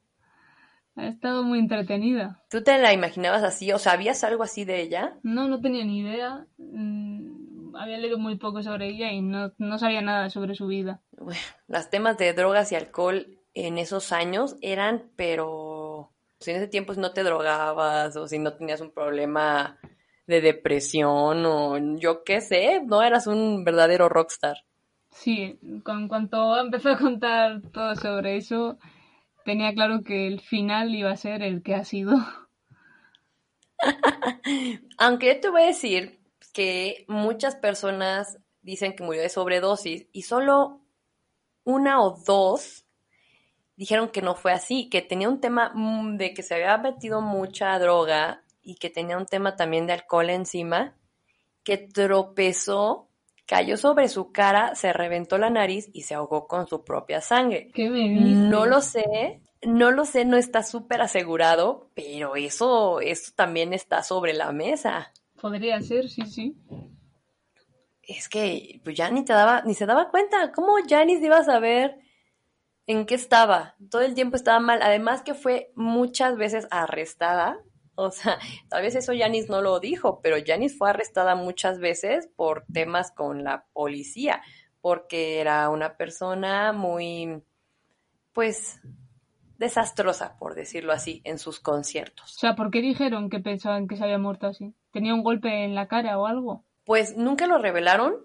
estado 0.95 1.43
muy 1.43 1.59
entretenida. 1.59 2.41
¿Tú 2.49 2.63
te 2.63 2.77
la 2.77 2.93
imaginabas 2.93 3.43
así? 3.43 3.69
¿O 3.73 3.77
sabías 3.77 4.23
algo 4.23 4.43
así 4.43 4.63
de 4.63 4.79
ella? 4.79 5.17
No, 5.21 5.49
no 5.49 5.59
tenía 5.59 5.83
ni 5.83 5.99
idea. 5.99 6.47
Mm, 6.57 7.75
había 7.75 7.97
leído 7.97 8.17
muy 8.17 8.37
poco 8.37 8.63
sobre 8.63 8.87
ella 8.87 9.11
y 9.11 9.21
no, 9.21 9.51
no 9.57 9.77
sabía 9.77 10.01
nada 10.01 10.29
sobre 10.29 10.55
su 10.55 10.67
vida. 10.67 11.01
Bueno, 11.17 11.41
los 11.67 11.89
temas 11.89 12.17
de 12.17 12.31
drogas 12.31 12.71
y 12.71 12.75
alcohol 12.75 13.27
en 13.53 13.77
esos 13.77 14.13
años 14.13 14.55
eran, 14.61 15.11
pero 15.17 16.13
si 16.39 16.51
en 16.51 16.57
ese 16.57 16.69
tiempo 16.69 16.93
no 16.93 17.11
te 17.11 17.23
drogabas 17.23 18.15
o 18.15 18.25
si 18.25 18.39
no 18.39 18.53
tenías 18.53 18.79
un 18.79 18.91
problema 18.91 19.77
de 20.27 20.39
depresión 20.39 21.45
o 21.45 21.77
yo 21.97 22.23
qué 22.23 22.39
sé, 22.39 22.81
no 22.85 23.03
eras 23.03 23.27
un 23.27 23.65
verdadero 23.65 24.07
rockstar. 24.07 24.55
Sí, 25.11 25.59
con 25.83 26.07
cuanto 26.07 26.57
empezó 26.59 26.89
a 26.89 26.97
contar 26.97 27.61
todo 27.71 27.95
sobre 27.95 28.37
eso, 28.37 28.77
tenía 29.43 29.73
claro 29.73 30.01
que 30.03 30.27
el 30.27 30.39
final 30.39 30.93
iba 30.93 31.11
a 31.11 31.17
ser 31.17 31.41
el 31.41 31.63
que 31.63 31.75
ha 31.75 31.83
sido. 31.83 32.15
Aunque 34.97 35.27
yo 35.27 35.39
te 35.39 35.49
voy 35.49 35.63
a 35.63 35.67
decir 35.67 36.19
que 36.53 37.05
muchas 37.07 37.55
personas 37.55 38.37
dicen 38.61 38.95
que 38.95 39.03
murió 39.03 39.21
de 39.21 39.29
sobredosis 39.29 40.07
y 40.11 40.23
solo 40.23 40.81
una 41.63 42.01
o 42.01 42.17
dos 42.25 42.85
dijeron 43.75 44.09
que 44.09 44.21
no 44.21 44.35
fue 44.35 44.51
así, 44.51 44.89
que 44.89 45.01
tenía 45.01 45.29
un 45.29 45.39
tema 45.39 45.71
mm, 45.73 46.17
de 46.17 46.33
que 46.33 46.43
se 46.43 46.55
había 46.55 46.77
metido 46.77 47.21
mucha 47.21 47.77
droga 47.79 48.43
y 48.61 48.75
que 48.75 48.89
tenía 48.89 49.17
un 49.17 49.25
tema 49.25 49.55
también 49.55 49.87
de 49.87 49.93
alcohol 49.93 50.29
encima, 50.29 50.97
que 51.63 51.77
tropezó, 51.77 53.08
cayó 53.49 53.77
sobre 53.77 54.07
su 54.09 54.31
cara, 54.31 54.75
se 54.75 54.93
reventó 54.93 55.39
la 55.39 55.49
nariz 55.49 55.89
y 55.91 56.03
se 56.03 56.13
ahogó 56.13 56.47
con 56.47 56.67
su 56.67 56.83
propia 56.83 57.19
sangre. 57.19 57.71
¿Qué 57.73 57.89
me 57.89 58.07
No 58.07 58.67
lo 58.67 58.79
sé, 58.79 59.41
no 59.63 59.89
lo 59.89 60.05
sé, 60.05 60.23
no 60.23 60.37
está 60.37 60.61
súper 60.61 61.01
asegurado, 61.01 61.89
pero 61.95 62.35
eso, 62.35 63.01
eso 63.01 63.31
también 63.35 63.73
está 63.73 64.03
sobre 64.03 64.33
la 64.33 64.51
mesa. 64.51 65.11
Podría 65.41 65.81
ser, 65.81 66.09
sí, 66.09 66.21
sí. 66.27 66.57
Es 68.03 68.29
que 68.29 68.81
pues 68.83 68.95
ya 68.95 69.09
ni 69.09 69.25
te 69.25 69.33
daba, 69.33 69.63
ni 69.63 69.73
se 69.73 69.87
daba 69.87 70.11
cuenta. 70.11 70.51
¿Cómo 70.51 70.77
ya 70.85 71.03
ni 71.03 71.17
se 71.17 71.25
iba 71.25 71.39
a 71.39 71.43
saber 71.43 71.97
en 72.85 73.07
qué 73.07 73.15
estaba. 73.15 73.75
Todo 73.89 74.03
el 74.03 74.13
tiempo 74.13 74.35
estaba 74.35 74.59
mal. 74.59 74.81
Además 74.83 75.23
que 75.23 75.33
fue 75.33 75.71
muchas 75.75 76.37
veces 76.37 76.67
arrestada. 76.69 77.59
O 77.99 78.11
sea, 78.11 78.39
tal 78.69 78.81
vez 78.81 78.95
eso 78.95 79.13
Yanis 79.13 79.49
no 79.49 79.61
lo 79.61 79.79
dijo, 79.79 80.21
pero 80.21 80.37
Yanis 80.37 80.77
fue 80.77 80.89
arrestada 80.89 81.35
muchas 81.35 81.79
veces 81.79 82.29
por 82.35 82.65
temas 82.71 83.11
con 83.11 83.43
la 83.43 83.65
policía, 83.73 84.41
porque 84.81 85.41
era 85.41 85.69
una 85.69 85.97
persona 85.97 86.71
muy, 86.71 87.43
pues, 88.31 88.79
desastrosa, 89.57 90.37
por 90.39 90.55
decirlo 90.55 90.93
así, 90.93 91.21
en 91.25 91.37
sus 91.37 91.59
conciertos. 91.59 92.37
O 92.37 92.39
sea, 92.39 92.55
¿por 92.55 92.71
qué 92.71 92.81
dijeron 92.81 93.29
que 93.29 93.39
pensaban 93.39 93.87
que 93.87 93.97
se 93.97 94.03
había 94.03 94.17
muerto 94.17 94.47
así? 94.47 94.73
¿Tenía 94.91 95.13
un 95.13 95.21
golpe 95.21 95.65
en 95.65 95.75
la 95.75 95.87
cara 95.87 96.17
o 96.17 96.25
algo? 96.25 96.63
Pues 96.85 97.17
nunca 97.17 97.45
lo 97.45 97.57
revelaron, 97.57 98.15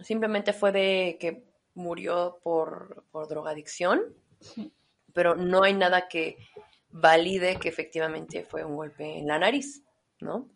simplemente 0.00 0.52
fue 0.52 0.70
de 0.70 1.16
que 1.18 1.44
murió 1.74 2.38
por, 2.42 3.04
drogadicción, 3.28 4.02
pero 5.12 5.34
no 5.34 5.64
hay 5.64 5.72
nada 5.74 6.08
que 6.08 6.36
valide 6.94 7.56
que 7.56 7.68
efectivamente 7.68 8.44
fue 8.44 8.64
un 8.64 8.76
golpe 8.76 9.18
en 9.18 9.26
la 9.26 9.38
nariz, 9.38 9.82
¿no? 10.20 10.48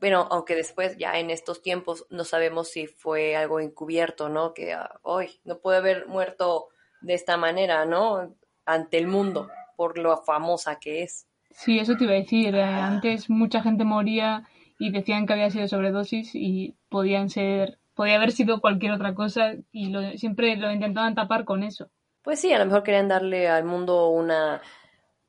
Bueno, 0.00 0.26
aunque 0.30 0.54
después 0.54 0.96
ya 0.96 1.18
en 1.18 1.30
estos 1.30 1.62
tiempos 1.62 2.06
no 2.10 2.24
sabemos 2.24 2.70
si 2.70 2.86
fue 2.86 3.36
algo 3.36 3.60
encubierto, 3.60 4.28
¿no? 4.28 4.54
Que 4.54 4.74
hoy 5.02 5.26
ah, 5.26 5.40
no 5.44 5.58
puede 5.58 5.78
haber 5.78 6.06
muerto 6.06 6.68
de 7.02 7.14
esta 7.14 7.36
manera, 7.36 7.84
¿no? 7.84 8.34
Ante 8.64 8.98
el 8.98 9.08
mundo, 9.08 9.48
por 9.76 9.98
lo 9.98 10.16
famosa 10.16 10.78
que 10.78 11.02
es. 11.02 11.26
Sí, 11.50 11.78
eso 11.78 11.96
te 11.96 12.04
iba 12.04 12.14
a 12.14 12.16
decir. 12.16 12.54
Eh, 12.54 12.62
antes 12.62 13.28
mucha 13.28 13.62
gente 13.62 13.84
moría 13.84 14.48
y 14.78 14.90
decían 14.90 15.26
que 15.26 15.34
había 15.34 15.50
sido 15.50 15.68
sobredosis 15.68 16.34
y 16.34 16.74
podían 16.88 17.28
ser 17.28 17.78
podía 17.94 18.16
haber 18.16 18.32
sido 18.32 18.60
cualquier 18.60 18.92
otra 18.92 19.14
cosa 19.14 19.54
y 19.72 19.88
lo, 19.88 20.16
siempre 20.18 20.56
lo 20.56 20.70
intentaban 20.70 21.14
tapar 21.14 21.44
con 21.46 21.62
eso. 21.62 21.88
Pues 22.22 22.40
sí, 22.40 22.52
a 22.52 22.58
lo 22.58 22.66
mejor 22.66 22.82
querían 22.82 23.08
darle 23.08 23.48
al 23.48 23.64
mundo 23.64 24.08
una 24.08 24.60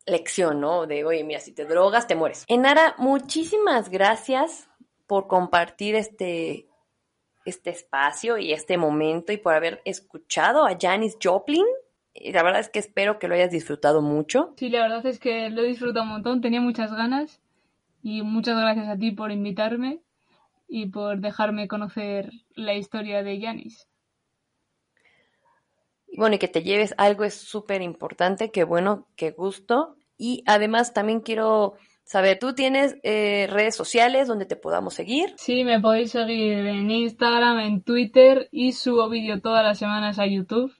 lección, 0.07 0.59
¿no? 0.59 0.87
De, 0.87 1.05
oye, 1.05 1.23
mira, 1.23 1.39
si 1.39 1.51
te 1.53 1.65
drogas, 1.65 2.07
te 2.07 2.15
mueres. 2.15 2.45
Enara, 2.47 2.95
muchísimas 2.97 3.89
gracias 3.89 4.69
por 5.05 5.27
compartir 5.27 5.95
este, 5.95 6.67
este 7.45 7.69
espacio 7.69 8.37
y 8.37 8.53
este 8.53 8.77
momento 8.77 9.31
y 9.31 9.37
por 9.37 9.53
haber 9.53 9.81
escuchado 9.85 10.65
a 10.65 10.77
Janis 10.79 11.17
Joplin. 11.21 11.65
Y 12.13 12.31
la 12.31 12.41
verdad 12.41 12.61
es 12.61 12.69
que 12.69 12.79
espero 12.79 13.19
que 13.19 13.27
lo 13.27 13.35
hayas 13.35 13.51
disfrutado 13.51 14.01
mucho. 14.01 14.53
Sí, 14.57 14.69
la 14.69 14.81
verdad 14.81 15.05
es 15.05 15.19
que 15.19 15.49
lo 15.49 15.61
he 15.61 15.67
disfrutado 15.67 16.03
un 16.03 16.11
montón, 16.13 16.41
tenía 16.41 16.61
muchas 16.61 16.91
ganas 16.91 17.41
y 18.01 18.23
muchas 18.23 18.59
gracias 18.59 18.87
a 18.87 18.97
ti 18.97 19.11
por 19.11 19.31
invitarme 19.31 20.01
y 20.67 20.87
por 20.87 21.19
dejarme 21.19 21.67
conocer 21.67 22.31
la 22.55 22.73
historia 22.73 23.23
de 23.23 23.39
Janis. 23.39 23.87
Bueno, 26.15 26.35
y 26.35 26.39
que 26.39 26.47
te 26.47 26.63
lleves 26.63 26.95
algo 26.97 27.23
es 27.23 27.35
súper 27.35 27.81
importante, 27.81 28.49
qué 28.51 28.63
bueno, 28.63 29.07
qué 29.15 29.31
gusto. 29.31 29.96
Y 30.17 30.43
además 30.45 30.93
también 30.93 31.21
quiero 31.21 31.75
saber, 32.03 32.39
¿tú 32.39 32.55
tienes 32.55 32.95
eh, 33.03 33.47
redes 33.49 33.75
sociales 33.75 34.27
donde 34.27 34.45
te 34.45 34.55
podamos 34.55 34.93
seguir? 34.93 35.33
Sí, 35.37 35.63
me 35.63 35.79
podéis 35.79 36.11
seguir 36.11 36.65
en 36.65 36.89
Instagram, 36.89 37.59
en 37.59 37.81
Twitter 37.81 38.47
y 38.51 38.71
subo 38.71 39.09
vídeo 39.09 39.41
todas 39.41 39.63
las 39.63 39.77
semanas 39.77 40.17
a 40.17 40.25
YouTube. 40.25 40.73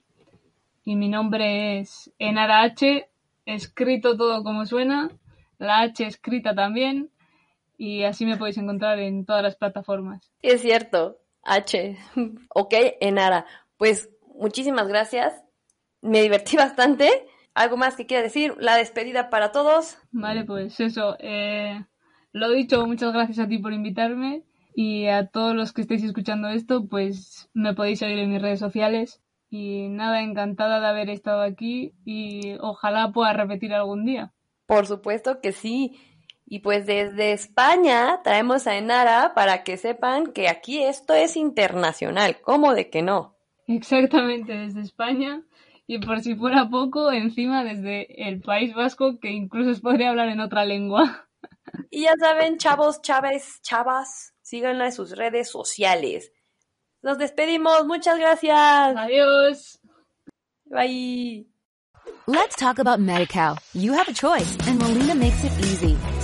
Y 0.84 0.96
mi 0.96 1.08
nombre 1.08 1.80
es 1.80 2.10
Enara 2.18 2.62
H, 2.62 3.08
escrito 3.44 4.16
todo 4.16 4.42
como 4.42 4.64
suena, 4.64 5.10
la 5.58 5.82
H 5.82 6.06
escrita 6.06 6.54
también. 6.54 7.10
Y 7.76 8.04
así 8.04 8.24
me 8.24 8.36
podéis 8.36 8.58
encontrar 8.58 8.98
en 8.98 9.24
todas 9.24 9.42
las 9.42 9.54
plataformas. 9.54 10.32
Es 10.42 10.62
cierto, 10.62 11.18
H. 11.42 11.96
ok, 12.48 12.74
Enara. 13.00 13.46
Pues 13.76 14.10
muchísimas 14.34 14.88
gracias. 14.88 15.34
Me 16.00 16.22
divertí 16.22 16.56
bastante. 16.56 17.26
¿Algo 17.58 17.76
más 17.76 17.96
que 17.96 18.06
quiera 18.06 18.22
decir? 18.22 18.54
La 18.60 18.76
despedida 18.76 19.30
para 19.30 19.50
todos. 19.50 19.98
Vale, 20.12 20.44
pues 20.44 20.78
eso. 20.78 21.16
Eh, 21.18 21.84
lo 22.30 22.50
dicho, 22.50 22.86
muchas 22.86 23.12
gracias 23.12 23.40
a 23.40 23.48
ti 23.48 23.58
por 23.58 23.72
invitarme 23.72 24.44
y 24.76 25.08
a 25.08 25.26
todos 25.26 25.56
los 25.56 25.72
que 25.72 25.80
estéis 25.80 26.04
escuchando 26.04 26.46
esto, 26.46 26.86
pues 26.86 27.50
me 27.54 27.74
podéis 27.74 27.98
seguir 27.98 28.20
en 28.20 28.30
mis 28.30 28.40
redes 28.40 28.60
sociales. 28.60 29.20
Y 29.50 29.88
nada, 29.88 30.22
encantada 30.22 30.78
de 30.78 30.86
haber 30.86 31.10
estado 31.10 31.42
aquí 31.42 31.94
y 32.04 32.54
ojalá 32.60 33.10
pueda 33.10 33.32
repetir 33.32 33.74
algún 33.74 34.04
día. 34.04 34.32
Por 34.66 34.86
supuesto 34.86 35.40
que 35.40 35.50
sí. 35.50 35.98
Y 36.46 36.60
pues 36.60 36.86
desde 36.86 37.32
España 37.32 38.20
traemos 38.22 38.68
a 38.68 38.76
Enara 38.76 39.32
para 39.34 39.64
que 39.64 39.78
sepan 39.78 40.28
que 40.28 40.48
aquí 40.48 40.84
esto 40.84 41.12
es 41.12 41.36
internacional. 41.36 42.36
¿Cómo 42.40 42.72
de 42.74 42.88
que 42.88 43.02
no? 43.02 43.34
Exactamente, 43.66 44.52
desde 44.56 44.80
España. 44.80 45.42
Y 45.90 45.98
por 46.00 46.20
si 46.20 46.36
fuera 46.36 46.68
poco, 46.68 47.10
encima 47.10 47.64
desde 47.64 48.28
el 48.28 48.42
País 48.42 48.74
Vasco, 48.74 49.18
que 49.18 49.30
incluso 49.30 49.70
os 49.70 49.80
podría 49.80 50.10
hablar 50.10 50.28
en 50.28 50.40
otra 50.40 50.64
lengua. 50.64 51.24
Y 51.90 52.04
ya 52.04 52.14
saben, 52.18 52.56
chavos, 52.56 53.02
chaves, 53.02 53.60
chavas, 53.60 54.34
síganla 54.40 54.86
en 54.86 54.92
sus 54.92 55.16
redes 55.16 55.50
sociales. 55.50 56.32
Nos 57.02 57.18
despedimos, 57.18 57.86
muchas 57.86 58.18
gracias. 58.18 58.96
Adiós. 58.96 59.78
Bye. 60.64 61.46
Let's 62.26 62.56
talk 62.56 62.78
about 62.78 63.00
MediCal. 63.00 63.58
You 63.74 63.92
have 63.92 64.08
a 64.08 64.14
choice 64.14 64.56
and 64.66 64.78
Molina 64.78 65.14
makes 65.14 65.44
it 65.44 65.52
easy. 65.60 65.87